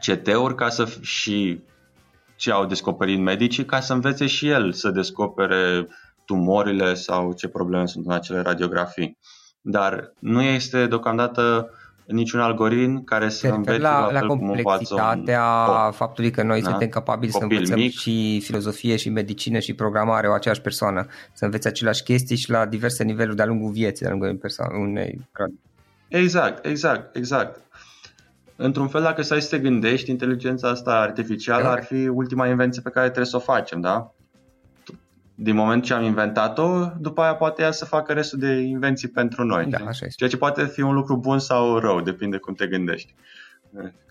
CT-uri 0.00 0.54
ca 0.54 0.68
să 0.68 0.88
și 1.00 1.60
ce 2.36 2.50
au 2.50 2.66
descoperit 2.66 3.18
medicii 3.18 3.64
ca 3.64 3.80
să 3.80 3.92
învețe 3.92 4.26
și 4.26 4.48
el 4.48 4.72
să 4.72 4.90
descopere 4.90 5.88
tumorile 6.24 6.94
sau 6.94 7.32
ce 7.32 7.48
probleme 7.48 7.86
sunt 7.86 8.06
în 8.06 8.12
acele 8.12 8.40
radiografii 8.40 9.18
dar 9.66 10.12
nu 10.18 10.42
este 10.42 10.86
deocamdată 10.86 11.70
niciun 12.06 12.40
algoritm 12.40 13.04
care 13.04 13.28
să 13.28 13.48
învețe 13.48 13.78
la, 13.78 14.10
la, 14.10 14.20
la 14.20 14.26
complexitatea 14.26 15.44
un... 15.84 15.92
faptului 15.92 16.30
că 16.30 16.42
noi 16.42 16.62
da? 16.62 16.68
suntem 16.68 16.88
capabili 16.88 17.32
Copil 17.32 17.48
să 17.48 17.54
învățăm 17.54 17.78
mic. 17.78 17.92
și 17.92 18.40
filozofie 18.40 18.96
și 18.96 19.08
medicină 19.08 19.58
și 19.58 19.74
programare 19.74 20.28
o 20.28 20.32
aceeași 20.32 20.60
persoană, 20.60 21.06
să 21.32 21.44
învețe 21.44 21.68
aceleași 21.68 22.02
chestii 22.02 22.36
și 22.36 22.50
la 22.50 22.66
diverse 22.66 23.04
niveluri 23.04 23.36
de-a 23.36 23.46
lungul 23.46 23.70
vieții, 23.70 24.06
de-a 24.06 24.14
lungul 24.14 24.40
unei 24.80 25.28
Exact, 26.08 26.66
exact, 26.66 27.16
exact. 27.16 27.60
Într-un 28.56 28.88
fel, 28.88 29.02
dacă 29.02 29.22
stai 29.22 29.42
să 29.42 29.56
te 29.56 29.62
gândești, 29.62 30.10
inteligența 30.10 30.68
asta 30.68 30.90
artificială 30.90 31.62
da. 31.62 31.70
ar 31.70 31.84
fi 31.84 32.08
ultima 32.08 32.48
invenție 32.48 32.82
pe 32.82 32.90
care 32.90 33.06
trebuie 33.06 33.26
să 33.26 33.36
o 33.36 33.40
facem, 33.40 33.80
da? 33.80 34.14
Din 35.34 35.54
moment 35.54 35.84
ce 35.84 35.94
am 35.94 36.02
inventat-o, 36.02 36.86
după 36.98 37.20
aia 37.20 37.34
poate 37.34 37.62
ea 37.62 37.70
să 37.70 37.84
facă 37.84 38.12
restul 38.12 38.38
de 38.38 38.52
invenții 38.52 39.08
pentru 39.08 39.44
noi. 39.44 39.66
Da, 39.66 39.76
așa 39.78 40.06
este. 40.06 40.08
Ceea 40.16 40.30
ce 40.30 40.36
poate 40.36 40.66
fi 40.66 40.80
un 40.80 40.94
lucru 40.94 41.16
bun 41.16 41.38
sau 41.38 41.78
rău, 41.78 42.00
depinde 42.00 42.36
cum 42.36 42.54
te 42.54 42.66
gândești. 42.66 43.14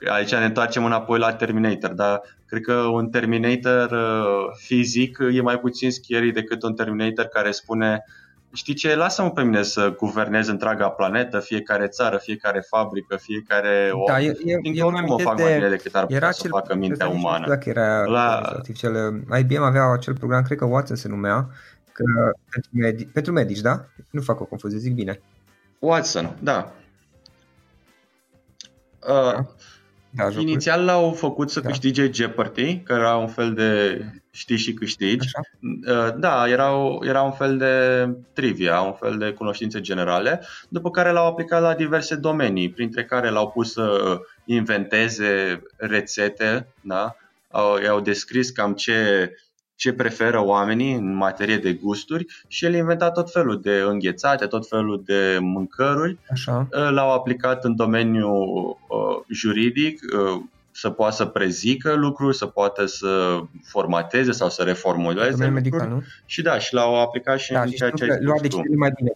Aici 0.09 0.35
ne 0.35 0.45
întoarcem 0.45 0.85
înapoi 0.85 1.19
la 1.19 1.33
Terminator, 1.33 1.91
dar 1.91 2.21
cred 2.45 2.61
că 2.61 2.73
un 2.73 3.09
Terminator 3.09 3.91
uh, 3.91 4.55
fizic 4.57 5.17
e 5.31 5.41
mai 5.41 5.59
puțin 5.59 5.91
scary 5.91 6.31
decât 6.31 6.63
un 6.63 6.73
Terminator 6.73 7.25
care 7.25 7.51
spune 7.51 8.03
știi 8.53 8.73
ce, 8.73 8.95
lasă-mă 8.95 9.31
pe 9.31 9.43
mine 9.43 9.63
să 9.63 9.95
guvernez 9.97 10.47
întreaga 10.47 10.89
planetă, 10.89 11.39
fiecare 11.39 11.87
țară, 11.87 12.17
fiecare 12.17 12.59
fabrică, 12.59 13.15
fiecare 13.15 13.89
om. 13.93 14.05
Da, 14.07 14.21
eu, 14.21 14.33
eu, 14.45 14.59
eu 14.73 14.87
oricum 14.87 15.09
o 15.09 15.17
fac 15.17 15.35
de, 15.35 15.43
mai 15.43 15.53
bine 15.53 15.69
decât 15.69 15.95
ar 15.95 16.05
putea 16.05 16.31
să 16.31 16.47
facă 16.47 16.75
mintea 16.75 17.07
umană. 17.07 17.47
Dacă 17.47 17.69
era 17.69 18.03
la... 18.03 18.37
artificială, 18.37 19.23
IBM 19.39 19.61
avea 19.61 19.91
acel 19.91 20.17
program, 20.17 20.43
cred 20.43 20.57
că 20.57 20.65
Watson 20.65 20.95
se 20.95 21.07
numea, 21.07 21.49
că 21.91 22.03
pentru, 22.49 22.71
medici, 22.73 23.09
pentru 23.13 23.31
medici, 23.31 23.59
da? 23.59 23.85
Nu 24.09 24.21
fac 24.21 24.39
o 24.39 24.45
confuzie, 24.45 24.77
zic 24.77 24.93
bine. 24.93 25.21
Watson, 25.79 26.37
da. 26.39 26.71
Uh, 29.07 29.33
da, 29.33 29.47
inițial 30.37 30.85
l-au 30.85 31.11
făcut 31.11 31.49
să 31.49 31.59
da. 31.59 31.67
câștige 31.67 32.09
Jeopardy, 32.11 32.77
care 32.77 32.99
era 32.99 33.15
un 33.15 33.27
fel 33.27 33.53
de 33.53 34.01
știi 34.31 34.57
și 34.57 34.73
câștigi. 34.73 35.27
Așa. 35.27 35.41
Uh, 35.93 36.15
da, 36.19 36.47
era, 36.47 36.71
era 37.01 37.21
un 37.21 37.31
fel 37.31 37.57
de 37.57 38.07
trivia, 38.33 38.81
un 38.81 38.93
fel 38.93 39.17
de 39.17 39.31
cunoștințe 39.31 39.81
generale, 39.81 40.41
după 40.69 40.89
care 40.89 41.11
l-au 41.11 41.27
aplicat 41.27 41.61
la 41.61 41.73
diverse 41.73 42.15
domenii, 42.15 42.69
printre 42.69 43.05
care 43.05 43.29
l-au 43.29 43.49
pus 43.49 43.71
să 43.71 44.17
inventeze 44.45 45.61
rețete, 45.77 46.67
da? 46.81 47.15
au, 47.53 47.77
i-au 47.77 47.99
descris 47.99 48.49
cam 48.49 48.73
ce, 48.73 49.29
ce 49.83 49.93
preferă 49.93 50.43
oamenii 50.45 50.93
în 50.93 51.15
materie 51.15 51.57
de 51.57 51.73
gusturi 51.73 52.25
și 52.47 52.65
el 52.65 52.73
a 52.73 52.77
inventat 52.77 53.13
tot 53.13 53.31
felul 53.31 53.61
de 53.61 53.83
înghețate, 53.87 54.45
tot 54.45 54.67
felul 54.67 55.01
de 55.05 55.37
mâncăruri. 55.41 56.17
Așa. 56.31 56.67
Uh, 56.71 56.89
l-au 56.89 57.11
aplicat 57.11 57.63
în 57.63 57.75
domeniul 57.75 58.77
uh, 58.87 59.25
juridic, 59.29 60.01
uh, 60.01 60.41
să 60.71 60.89
poată 60.89 61.15
să 61.15 61.25
prezică 61.25 61.93
lucruri, 61.93 62.35
să 62.35 62.45
poată 62.45 62.85
să 62.85 63.41
formateze 63.63 64.31
sau 64.31 64.49
să 64.49 64.63
reformuleze 64.63 65.29
lucruri. 65.29 65.51
Medical, 65.51 65.87
nu? 65.89 66.03
Și 66.25 66.41
da, 66.41 66.59
și 66.59 66.73
l-au 66.73 67.01
aplicat 67.01 67.39
și 67.39 67.51
da, 67.51 67.61
în 67.61 67.69
ceea 67.69 67.89
ce 67.89 68.03
ai 68.03 68.37
spus 68.37 68.49
tu. 68.49 68.77
mai 68.77 68.91
bine 68.95 69.11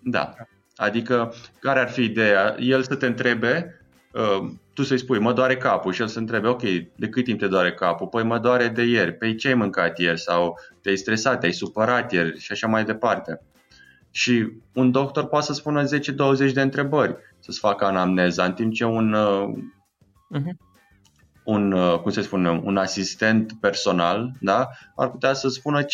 Da. 0.00 0.34
Adică, 0.76 1.34
care 1.58 1.80
ar 1.80 1.88
fi 1.88 2.02
ideea? 2.02 2.56
El 2.58 2.82
să 2.82 2.94
te 2.94 3.06
întrebe, 3.06 3.79
uh, 4.12 4.50
tu 4.74 4.82
să-i 4.82 4.98
spui, 4.98 5.18
mă 5.18 5.32
doare 5.32 5.56
capul 5.56 5.92
și 5.92 6.00
el 6.00 6.06
să 6.06 6.18
întrebe, 6.18 6.48
ok, 6.48 6.62
de 6.96 7.08
cât 7.10 7.24
timp 7.24 7.38
te 7.38 7.46
doare 7.46 7.72
capul? 7.72 8.06
Păi 8.06 8.22
mă 8.22 8.38
doare 8.38 8.68
de 8.68 8.82
ieri, 8.82 9.12
pe 9.12 9.34
ce 9.34 9.48
ai 9.48 9.54
mâncat 9.54 9.98
ieri? 9.98 10.20
Sau 10.20 10.58
te-ai 10.82 10.96
stresat, 10.96 11.40
te-ai 11.40 11.52
supărat 11.52 12.12
ieri 12.12 12.38
și 12.38 12.52
așa 12.52 12.66
mai 12.66 12.84
departe. 12.84 13.40
Și 14.10 14.52
un 14.74 14.90
doctor 14.90 15.26
poate 15.26 15.46
să 15.46 15.52
spună 15.52 15.84
10-20 15.84 15.88
de 16.52 16.60
întrebări, 16.60 17.16
să-ți 17.38 17.58
facă 17.58 17.84
anamneza, 17.84 18.44
în 18.44 18.52
timp 18.52 18.72
ce 18.72 18.84
un, 18.84 19.16
uh-huh. 20.36 20.56
un 21.44 21.72
uh, 21.72 21.98
cum 21.98 22.10
se 22.10 22.20
spune, 22.20 22.60
un 22.64 22.76
asistent 22.76 23.52
personal 23.60 24.32
da, 24.40 24.68
ar 24.96 25.10
putea 25.10 25.32
să 25.32 25.48
spună 25.48 25.82
50-100 25.82 25.86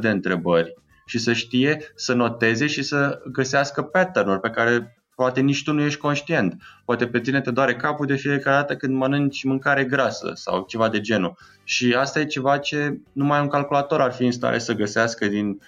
de 0.00 0.08
întrebări 0.08 0.74
și 1.06 1.18
să 1.18 1.32
știe, 1.32 1.92
să 1.94 2.14
noteze 2.14 2.66
și 2.66 2.82
să 2.82 3.22
găsească 3.32 3.82
pattern 3.82 4.40
pe 4.40 4.50
care 4.50 4.95
poate 5.16 5.40
nici 5.40 5.62
tu 5.62 5.72
nu 5.72 5.82
ești 5.82 6.00
conștient. 6.00 6.56
Poate 6.84 7.06
pe 7.06 7.20
tine 7.20 7.40
te 7.40 7.50
doare 7.50 7.76
capul 7.76 8.06
de 8.06 8.16
fiecare 8.16 8.56
dată 8.56 8.76
când 8.76 8.94
mănânci 8.94 9.44
mâncare 9.44 9.84
grasă 9.84 10.32
sau 10.34 10.64
ceva 10.68 10.88
de 10.88 11.00
genul. 11.00 11.36
Și 11.64 11.94
asta 11.98 12.20
e 12.20 12.24
ceva 12.24 12.58
ce 12.58 12.98
numai 13.12 13.40
un 13.40 13.48
calculator 13.48 14.00
ar 14.00 14.12
fi 14.12 14.24
în 14.24 14.32
stare 14.32 14.58
să 14.58 14.72
găsească 14.72 15.26
din 15.26 15.60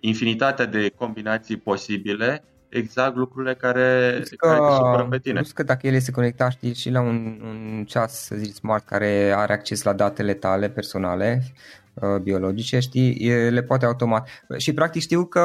infinitatea 0.00 0.64
de 0.64 0.88
combinații 0.88 1.56
posibile 1.56 2.44
exact 2.68 3.16
lucrurile 3.16 3.54
care, 3.54 4.20
că, 4.36 4.46
care 4.46 4.58
te 4.58 4.74
supără 4.74 5.06
pe 5.10 5.18
tine. 5.18 5.38
Plus 5.38 5.52
că 5.52 5.62
dacă 5.62 5.86
el 5.86 6.00
se 6.00 6.10
conecta 6.10 6.50
știi, 6.50 6.74
și 6.74 6.90
la 6.90 7.00
un, 7.00 7.40
un 7.42 7.84
ceas, 7.84 8.12
să 8.12 8.34
zici, 8.36 8.54
smart 8.54 8.86
care 8.86 9.32
are 9.36 9.52
acces 9.52 9.82
la 9.82 9.92
datele 9.92 10.34
tale 10.34 10.68
personale, 10.68 11.42
uh, 11.42 11.81
biologice, 12.22 12.78
știi, 12.78 13.30
le 13.50 13.62
poate 13.62 13.84
automat. 13.84 14.28
Și 14.56 14.72
practic 14.72 15.02
știu 15.02 15.24
că 15.24 15.40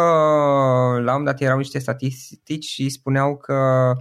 la 1.04 1.16
un 1.16 1.24
dat 1.24 1.42
erau 1.42 1.58
niște 1.58 1.80
statistici 1.80 2.66
și 2.66 2.90
spuneau 2.90 3.38
că 3.38 3.92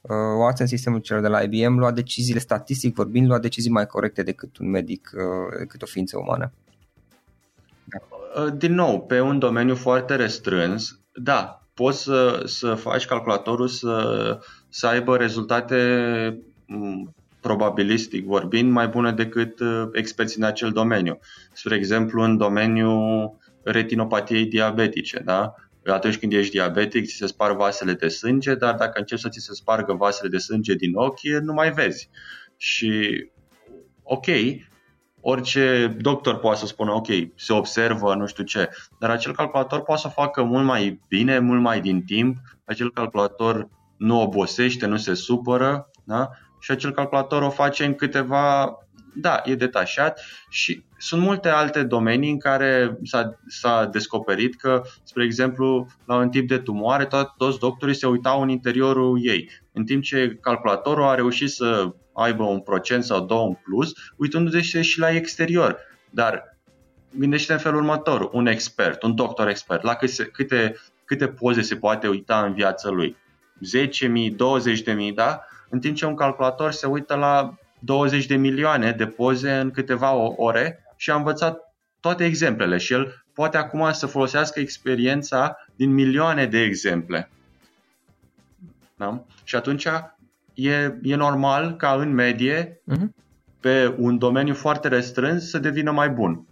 uh, 0.00 0.10
Watson, 0.38 0.66
sistemul 0.66 0.98
celor 0.98 1.22
de 1.22 1.28
la 1.28 1.40
IBM, 1.40 1.78
lua 1.78 1.90
deciziile 1.90 2.38
statistic 2.38 2.94
vorbind, 2.94 3.26
lua 3.26 3.38
decizii 3.38 3.70
mai 3.70 3.86
corecte 3.86 4.22
decât 4.22 4.58
un 4.58 4.70
medic, 4.70 5.10
uh, 5.14 5.58
decât 5.58 5.82
o 5.82 5.86
ființă 5.86 6.18
umană. 6.18 6.52
Da. 7.84 8.48
Din 8.50 8.74
nou, 8.74 9.00
pe 9.00 9.20
un 9.20 9.38
domeniu 9.38 9.74
foarte 9.74 10.14
restrâns, 10.14 11.00
da, 11.12 11.62
poți 11.74 12.02
să, 12.02 12.42
să 12.44 12.74
faci 12.74 13.06
calculatorul 13.06 13.68
să, 13.68 14.38
să 14.68 14.86
aibă 14.86 15.16
rezultate 15.16 15.76
probabilistic 17.46 18.24
vorbind 18.24 18.72
mai 18.72 18.88
bune 18.88 19.12
decât 19.12 19.60
uh, 19.60 19.88
experții 19.92 20.40
în 20.40 20.46
acel 20.46 20.70
domeniu. 20.70 21.18
Spre 21.52 21.74
exemplu, 21.74 22.22
în 22.22 22.36
domeniul 22.36 23.36
retinopatiei 23.62 24.46
diabetice, 24.46 25.22
da? 25.24 25.54
Atunci 25.84 26.18
când 26.18 26.32
ești 26.32 26.52
diabetic, 26.52 27.06
ți 27.06 27.14
se 27.14 27.26
sparg 27.26 27.56
vasele 27.56 27.92
de 27.92 28.08
sânge, 28.08 28.54
dar 28.54 28.74
dacă 28.74 28.98
începi 28.98 29.20
să 29.20 29.28
ți 29.28 29.40
se 29.40 29.54
spargă 29.54 29.92
vasele 29.92 30.28
de 30.28 30.38
sânge 30.38 30.74
din 30.74 30.94
ochi, 30.94 31.40
nu 31.42 31.52
mai 31.52 31.72
vezi. 31.72 32.08
Și 32.56 33.24
ok, 34.02 34.26
orice 35.20 35.96
doctor 36.00 36.38
poate 36.38 36.58
să 36.58 36.66
spună, 36.66 36.92
ok, 36.92 37.08
se 37.34 37.52
observă, 37.52 38.14
nu 38.14 38.26
știu 38.26 38.44
ce, 38.44 38.68
dar 38.98 39.10
acel 39.10 39.32
calculator 39.32 39.82
poate 39.82 40.00
să 40.00 40.06
o 40.06 40.22
facă 40.22 40.42
mult 40.42 40.64
mai 40.64 41.00
bine, 41.08 41.38
mult 41.38 41.60
mai 41.60 41.80
din 41.80 42.02
timp, 42.02 42.36
acel 42.64 42.90
calculator 42.92 43.68
nu 43.96 44.20
obosește, 44.20 44.86
nu 44.86 44.96
se 44.96 45.14
supără, 45.14 45.90
da? 46.04 46.30
Și 46.66 46.72
acel 46.72 46.92
calculator 46.92 47.42
o 47.42 47.50
face 47.50 47.84
în 47.84 47.94
câteva, 47.94 48.78
da, 49.14 49.42
e 49.44 49.54
detașat 49.54 50.20
și 50.48 50.84
sunt 50.98 51.22
multe 51.22 51.48
alte 51.48 51.82
domenii 51.82 52.30
în 52.30 52.38
care 52.38 52.98
s-a, 53.02 53.38
s-a 53.46 53.84
descoperit 53.92 54.56
că, 54.56 54.82
spre 55.02 55.24
exemplu, 55.24 55.86
la 56.06 56.16
un 56.16 56.28
tip 56.28 56.48
de 56.48 56.58
tumoare, 56.58 57.06
to- 57.06 57.36
toți 57.36 57.58
doctorii 57.58 57.94
se 57.94 58.06
uitau 58.06 58.42
în 58.42 58.48
interiorul 58.48 59.18
ei, 59.22 59.50
în 59.72 59.84
timp 59.84 60.02
ce 60.02 60.38
calculatorul 60.40 61.04
a 61.04 61.14
reușit 61.14 61.50
să 61.50 61.94
aibă 62.14 62.42
un 62.42 62.60
procent 62.60 63.04
sau 63.04 63.24
două 63.24 63.46
în 63.46 63.54
plus, 63.64 63.92
uitându-se 64.16 64.82
și 64.82 64.98
la 64.98 65.10
exterior. 65.10 65.78
Dar 66.10 66.58
gândește 67.10 67.52
în 67.52 67.58
felul 67.58 67.78
următor, 67.78 68.28
un 68.32 68.46
expert, 68.46 69.02
un 69.02 69.14
doctor 69.14 69.48
expert, 69.48 69.82
la 69.82 69.94
câte, 69.94 70.24
câte, 70.24 70.76
câte 71.04 71.28
poze 71.28 71.60
se 71.60 71.76
poate 71.76 72.08
uita 72.08 72.44
în 72.44 72.54
viața 72.54 72.90
lui? 72.90 73.16
10.000, 73.88 74.30
20.000, 75.08 75.14
da? 75.14 75.40
În 75.68 75.80
timp 75.80 75.96
ce 75.96 76.06
un 76.06 76.14
calculator 76.14 76.72
se 76.72 76.86
uită 76.86 77.14
la 77.14 77.54
20 77.78 78.26
de 78.26 78.36
milioane 78.36 78.92
de 78.92 79.06
poze 79.06 79.52
în 79.52 79.70
câteva 79.70 80.12
ore 80.36 80.84
și 80.96 81.10
a 81.10 81.14
învățat 81.14 81.74
toate 82.00 82.24
exemplele 82.24 82.76
și 82.76 82.92
el 82.92 83.24
poate 83.34 83.56
acum 83.56 83.92
să 83.92 84.06
folosească 84.06 84.60
experiența 84.60 85.56
din 85.74 85.94
milioane 85.94 86.46
de 86.46 86.60
exemple. 86.60 87.30
Da? 88.96 89.24
Și 89.44 89.56
atunci 89.56 89.88
e, 90.54 90.94
e 91.02 91.14
normal 91.14 91.76
ca 91.76 91.92
în 91.92 92.12
medie, 92.14 92.80
uh-huh. 92.92 93.08
pe 93.60 93.94
un 93.98 94.18
domeniu 94.18 94.54
foarte 94.54 94.88
restrâns, 94.88 95.48
să 95.48 95.58
devină 95.58 95.90
mai 95.90 96.08
bun. 96.08 96.46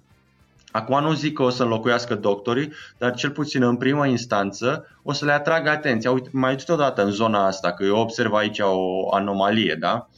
Acum 0.75 1.01
nu 1.01 1.13
zic 1.13 1.33
că 1.33 1.43
o 1.43 1.51
să 1.51 1.63
înlocuiască 1.63 2.15
doctorii, 2.15 2.73
dar 2.99 3.15
cel 3.15 3.31
puțin 3.31 3.63
în 3.63 3.77
prima 3.77 4.07
instanță 4.07 4.87
o 5.03 5.13
să 5.13 5.25
le 5.25 5.33
atragă 5.33 5.71
atenția. 5.71 6.11
Uite, 6.11 6.29
mai 6.33 6.51
uite 6.51 6.73
odată 6.73 7.05
în 7.05 7.11
zona 7.11 7.47
asta, 7.47 7.73
că 7.73 7.85
eu 7.85 7.97
observ 7.97 8.33
aici 8.33 8.59
o 8.59 9.15
anomalie, 9.15 9.77
da? 9.81 10.09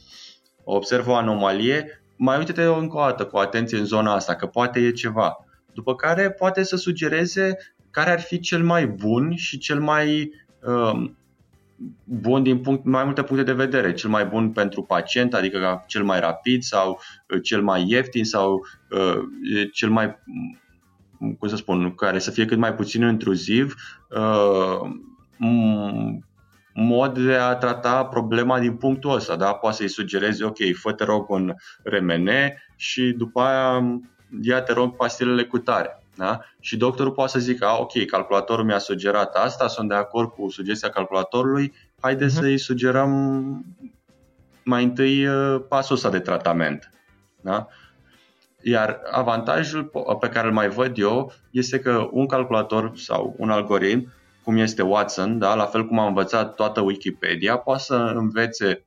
Observ 0.63 1.07
o 1.07 1.15
anomalie, 1.15 2.03
mai 2.15 2.37
uite-te 2.37 2.63
încă 2.63 2.97
o 2.97 2.99
dată 2.99 3.25
cu 3.25 3.37
atenție 3.37 3.77
în 3.77 3.85
zona 3.85 4.13
asta, 4.13 4.35
că 4.35 4.45
poate 4.45 4.79
e 4.79 4.91
ceva. 4.91 5.45
După 5.73 5.95
care 5.95 6.31
poate 6.31 6.63
să 6.63 6.75
sugereze 6.75 7.57
care 7.91 8.09
ar 8.09 8.19
fi 8.19 8.39
cel 8.39 8.63
mai 8.63 8.87
bun 8.87 9.35
și 9.35 9.57
cel 9.57 9.79
mai 9.79 10.31
uh, 10.61 11.09
bun 12.03 12.43
din 12.43 12.59
punct, 12.59 12.85
mai 12.85 13.03
multe 13.03 13.23
puncte 13.23 13.45
de 13.45 13.53
vedere. 13.53 13.93
Cel 13.93 14.09
mai 14.09 14.25
bun 14.25 14.51
pentru 14.51 14.81
pacient, 14.81 15.33
adică 15.33 15.83
cel 15.87 16.03
mai 16.03 16.19
rapid 16.19 16.61
sau 16.61 17.01
uh, 17.29 17.41
cel 17.43 17.61
mai 17.61 17.85
ieftin 17.87 18.25
sau 18.25 18.65
uh, 18.89 19.21
cel 19.73 19.89
mai, 19.89 20.19
cum 21.39 21.47
să 21.47 21.55
spun, 21.55 21.95
care 21.95 22.19
să 22.19 22.31
fie 22.31 22.45
cât 22.45 22.57
mai 22.57 22.75
puțin 22.75 23.01
intruziv, 23.01 23.75
uh, 24.09 24.89
mod 26.73 27.17
de 27.17 27.35
a 27.35 27.55
trata 27.55 28.05
problema 28.05 28.59
din 28.59 28.75
punctul 28.75 29.15
ăsta. 29.15 29.35
Da? 29.35 29.53
Poate 29.53 29.75
să-i 29.75 29.87
sugerezi, 29.87 30.43
ok, 30.43 30.57
fă 30.73 30.91
te 30.91 31.03
rog 31.03 31.29
un 31.29 31.53
RMN 31.83 32.29
și 32.75 33.13
după 33.17 33.39
aia 33.41 33.99
ia 34.41 34.61
te 34.61 34.73
rog 34.73 34.95
pastilele 34.95 35.43
cu 35.43 35.57
tare. 35.57 36.06
Da? 36.17 36.39
Și 36.59 36.77
doctorul 36.77 37.11
poate 37.11 37.31
să 37.31 37.39
zică, 37.39 37.67
ok, 37.79 38.05
calculatorul 38.05 38.65
mi-a 38.65 38.77
sugerat 38.77 39.35
asta, 39.35 39.67
sunt 39.67 39.89
de 39.89 39.95
acord 39.95 40.29
cu 40.29 40.49
sugestia 40.49 40.89
calculatorului, 40.89 41.73
haide 42.01 42.25
uh-huh. 42.25 42.29
să-i 42.29 42.57
sugerăm 42.57 43.65
mai 44.63 44.83
întâi 44.83 45.27
uh, 45.27 45.61
pasul 45.69 45.95
ăsta 45.95 46.09
de 46.09 46.19
tratament. 46.19 46.91
Da? 47.41 47.67
Iar 48.61 49.01
avantajul 49.11 49.91
pe 50.19 50.29
care 50.29 50.47
îl 50.47 50.53
mai 50.53 50.69
văd 50.69 50.97
eu 50.97 51.33
este 51.51 51.79
că 51.79 52.07
un 52.11 52.25
calculator 52.25 52.91
sau 52.95 53.35
un 53.37 53.49
algoritm, 53.49 54.13
cum 54.43 54.57
este 54.57 54.81
Watson, 54.81 55.39
da, 55.39 55.55
la 55.55 55.65
fel 55.65 55.85
cum 55.85 55.99
a 55.99 56.07
învățat 56.07 56.55
toată 56.55 56.81
Wikipedia, 56.81 57.57
poate 57.57 57.81
să 57.81 57.95
învețe 57.95 58.86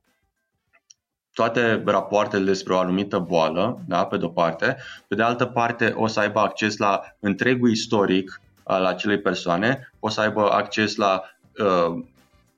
toate 1.33 1.83
rapoartele 1.85 2.43
despre 2.43 2.73
o 2.73 2.79
anumită 2.79 3.19
boală, 3.19 3.81
da, 3.87 4.05
pe 4.05 4.17
de-o 4.17 4.27
parte. 4.27 4.77
Pe 5.07 5.15
de 5.15 5.23
altă 5.23 5.45
parte, 5.45 5.93
o 5.97 6.07
să 6.07 6.19
aibă 6.19 6.39
acces 6.39 6.77
la 6.77 7.01
întregul 7.19 7.69
istoric 7.69 8.41
al 8.63 8.85
acelei 8.85 9.19
persoane, 9.21 9.91
o 9.99 10.09
să 10.09 10.21
aibă 10.21 10.51
acces 10.51 10.95
la 10.95 11.21
uh, 11.57 12.03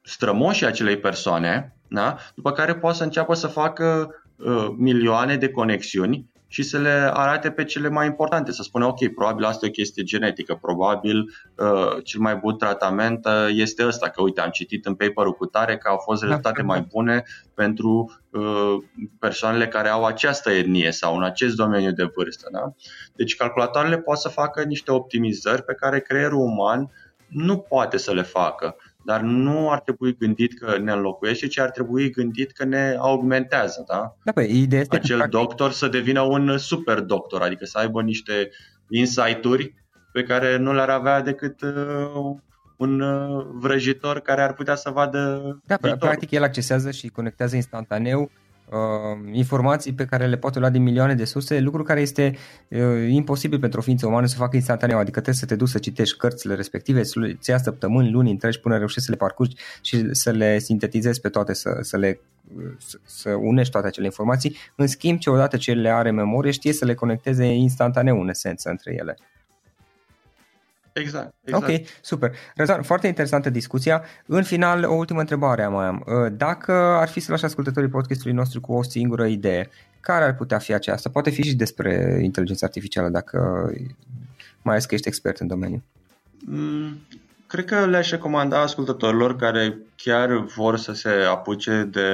strămoșii 0.01 0.65
acelei 0.65 0.97
persoane, 0.97 1.75
da? 1.87 2.17
după 2.35 2.51
care 2.51 2.75
poate 2.75 2.97
să 2.97 3.03
înceapă 3.03 3.33
să 3.33 3.47
facă 3.47 4.15
uh, 4.35 4.67
milioane 4.77 5.35
de 5.35 5.49
conexiuni 5.49 6.31
și 6.53 6.63
să 6.63 6.77
le 6.77 7.09
arate 7.13 7.51
pe 7.51 7.63
cele 7.63 7.89
mai 7.89 8.05
importante, 8.05 8.51
să 8.51 8.63
spună 8.63 8.85
ok, 8.85 9.07
probabil 9.07 9.43
asta 9.43 9.65
e 9.65 9.69
o 9.69 9.71
chestie 9.71 10.03
genetică, 10.03 10.57
probabil 10.61 11.19
uh, 11.57 12.03
cel 12.03 12.19
mai 12.19 12.35
bun 12.35 12.57
tratament 12.57 13.25
uh, 13.25 13.47
este 13.49 13.85
ăsta, 13.85 14.09
că 14.09 14.21
uite, 14.21 14.41
am 14.41 14.49
citit 14.49 14.85
în 14.85 14.95
paperul 14.95 15.33
cu 15.33 15.45
tare 15.45 15.77
că 15.77 15.89
au 15.89 15.97
fost 15.97 16.21
da. 16.21 16.27
rezultate 16.27 16.61
mai 16.61 16.81
bune 16.81 17.23
pentru 17.53 18.19
uh, 18.29 18.75
persoanele 19.19 19.67
care 19.67 19.89
au 19.89 20.05
această 20.05 20.51
etnie 20.51 20.91
sau 20.91 21.15
în 21.15 21.23
acest 21.23 21.55
domeniu 21.55 21.91
de 21.91 22.11
vârstă. 22.15 22.49
Da? 22.51 22.73
Deci 23.15 23.35
calculatoarele 23.35 23.97
pot 23.97 24.17
să 24.17 24.29
facă 24.29 24.63
niște 24.63 24.91
optimizări 24.91 25.63
pe 25.63 25.73
care 25.73 25.99
creierul 25.99 26.39
uman 26.39 26.91
nu 27.27 27.57
poate 27.57 27.97
să 27.97 28.13
le 28.13 28.21
facă 28.21 28.75
dar 29.05 29.21
nu 29.21 29.71
ar 29.71 29.79
trebui 29.79 30.15
gândit 30.17 30.59
că 30.59 30.77
ne 30.77 30.91
înlocuiește, 30.91 31.47
ci 31.47 31.59
ar 31.59 31.69
trebui 31.69 32.09
gândit 32.09 32.51
că 32.51 32.65
ne 32.65 32.95
augmentează. 32.99 33.83
Da? 33.87 34.15
Da, 34.23 34.31
păi, 34.31 34.61
ideea 34.61 34.81
este 34.81 34.95
Acel 34.95 35.21
că, 35.21 35.27
doctor 35.27 35.71
să 35.71 35.87
devină 35.87 36.21
un 36.21 36.57
super 36.57 36.99
doctor, 36.99 37.41
adică 37.41 37.65
să 37.65 37.77
aibă 37.77 38.01
niște 38.01 38.49
insight-uri 38.89 39.73
pe 40.11 40.23
care 40.23 40.57
nu 40.57 40.73
le-ar 40.73 40.89
avea 40.89 41.21
decât 41.21 41.61
uh, 41.61 42.35
un 42.77 42.99
uh, 42.99 43.45
vrăjitor 43.53 44.19
care 44.19 44.41
ar 44.41 44.53
putea 44.53 44.75
să 44.75 44.89
vadă 44.89 45.19
Da, 45.65 45.75
viitorul. 45.75 46.07
practic 46.07 46.31
el 46.31 46.43
accesează 46.43 46.91
și 46.91 47.07
conectează 47.07 47.55
instantaneu 47.55 48.31
uh, 48.73 49.31
informații 49.31 49.93
pe 49.93 50.05
care 50.05 50.27
le 50.27 50.37
poate 50.37 50.59
lua 50.59 50.69
din 50.69 50.83
milioane 50.83 51.15
de 51.15 51.25
surse, 51.25 51.59
lucru 51.59 51.83
care 51.83 52.01
este 52.01 52.35
uh, 52.67 52.79
imposibil 53.09 53.59
pentru 53.59 53.79
o 53.79 53.83
ființă 53.83 54.07
umană 54.07 54.25
să 54.25 54.35
facă 54.35 54.55
instantaneu, 54.55 54.97
adică 54.97 55.19
trebuie 55.19 55.35
să 55.35 55.45
te 55.45 55.55
duci 55.55 55.69
să 55.69 55.77
citești 55.77 56.17
cărțile 56.17 56.55
respective, 56.55 57.03
să 57.03 57.19
le 57.19 57.37
ia 57.47 57.57
săptămâni, 57.57 58.11
luni 58.11 58.31
întregi 58.31 58.59
până 58.59 58.77
reușești 58.77 59.03
să 59.03 59.11
le 59.11 59.17
parcurgi 59.17 59.55
și 59.81 60.13
să 60.13 60.31
le 60.31 60.59
sintetizezi 60.59 61.21
pe 61.21 61.29
toate, 61.29 61.53
să, 61.53 61.77
să 61.81 61.97
le 61.97 62.19
să, 62.77 62.97
să 63.05 63.29
unești 63.29 63.71
toate 63.71 63.87
acele 63.87 64.05
informații. 64.05 64.55
În 64.75 64.87
schimb, 64.87 65.19
ce 65.19 65.29
odată 65.29 65.57
ce 65.57 65.73
le 65.73 65.89
are 65.89 66.11
memorie, 66.11 66.51
știe 66.51 66.73
să 66.73 66.85
le 66.85 66.93
conecteze 66.93 67.45
instantaneu 67.45 68.21
în 68.21 68.29
esență 68.29 68.69
între 68.69 68.95
ele. 68.99 69.17
Exact, 70.93 71.33
exact. 71.43 71.69
Ok, 71.69 71.87
super. 72.01 72.35
Răzvan, 72.55 72.81
foarte 72.81 73.07
interesantă 73.07 73.49
discuția. 73.49 74.03
În 74.25 74.43
final, 74.43 74.83
o 74.83 74.93
ultimă 74.93 75.19
întrebare 75.19 75.67
mai 75.67 75.85
am. 75.85 76.03
Uh, 76.05 76.31
dacă 76.37 76.71
ar 76.73 77.07
fi 77.07 77.19
să 77.19 77.31
lași 77.31 77.45
ascultătorii 77.45 77.89
podcastului 77.89 78.35
nostru 78.35 78.61
cu 78.61 78.73
o 78.73 78.83
singură 78.83 79.25
idee, 79.25 79.69
care 79.99 80.23
ar 80.23 80.35
putea 80.35 80.57
fi 80.57 80.73
aceasta? 80.73 81.09
Poate 81.09 81.29
fi 81.29 81.43
și 81.43 81.55
despre 81.55 82.19
inteligența 82.21 82.65
artificială, 82.65 83.09
dacă 83.09 83.69
mai 84.61 84.73
ales 84.73 84.85
că 84.85 84.95
ești 84.95 85.07
expert 85.07 85.39
în 85.39 85.47
domeniu. 85.47 85.83
Mm, 86.45 86.99
cred 87.47 87.65
că 87.65 87.85
le-aș 87.85 88.09
recomanda 88.09 88.61
ascultătorilor 88.61 89.35
care 89.35 89.77
chiar 89.95 90.37
vor 90.37 90.77
să 90.77 90.93
se 90.93 91.09
apuce 91.09 91.89
de, 91.91 92.11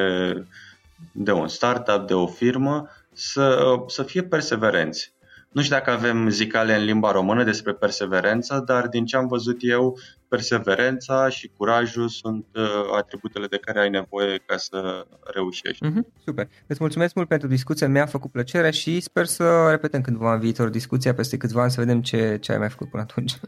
de 1.12 1.32
un 1.32 1.48
startup, 1.48 2.08
de 2.08 2.14
o 2.14 2.28
firmă, 2.28 2.90
să, 3.14 3.76
să 3.88 4.04
fie 4.04 4.24
perseverenți 4.24 5.14
nu 5.52 5.62
știu 5.62 5.76
dacă 5.76 5.92
avem 5.92 6.30
zicale 6.30 6.76
în 6.76 6.84
limba 6.84 7.12
română 7.12 7.44
despre 7.44 7.74
perseverență, 7.74 8.64
dar 8.66 8.88
din 8.88 9.06
ce 9.06 9.18
am 9.18 9.28
văzut 9.28 9.58
eu, 9.60 10.00
perseverența 10.28 11.30
și 11.30 11.52
curajul 11.58 12.08
sunt 12.08 12.46
uh, 12.56 12.64
atributele 12.98 13.48
de 13.48 13.58
care 13.58 13.80
ai 13.80 13.90
nevoie 13.90 14.38
ca 14.46 14.58
să 14.58 15.06
reușești. 15.34 15.88
Mm-hmm, 15.88 16.24
super. 16.26 16.48
Îți 16.68 16.80
mulțumesc 16.82 17.14
mult 17.16 17.28
pentru 17.28 17.48
discuție, 17.48 17.88
mi-a 17.88 18.06
făcut 18.06 18.32
plăcere 18.32 18.72
și 18.72 19.00
sper 19.00 19.26
să 19.26 19.68
repetăm 19.70 20.02
cândva 20.02 20.34
în 20.34 20.40
viitor 20.40 20.70
discuția 20.70 21.14
peste 21.14 21.38
câțiva 21.38 21.62
ani 21.62 21.72
să 21.72 21.80
vedem 21.80 22.02
ce, 22.02 22.38
ce 22.42 22.52
ai 22.52 22.58
mai 22.58 22.70
făcut 22.70 22.90
până 22.90 23.04
atunci. 23.04 23.40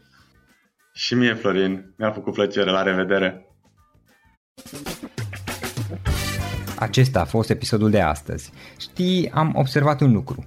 Și 0.94 1.14
mie, 1.14 1.34
Florin, 1.34 1.94
mi-a 1.96 2.10
făcut 2.10 2.32
plăcere. 2.32 2.70
La 2.70 2.82
revedere! 2.82 3.46
Acesta 6.78 7.20
a 7.20 7.24
fost 7.24 7.50
episodul 7.50 7.90
de 7.90 8.00
astăzi. 8.00 8.52
Știi, 8.78 9.30
am 9.30 9.52
observat 9.54 10.00
un 10.00 10.12
lucru. 10.12 10.46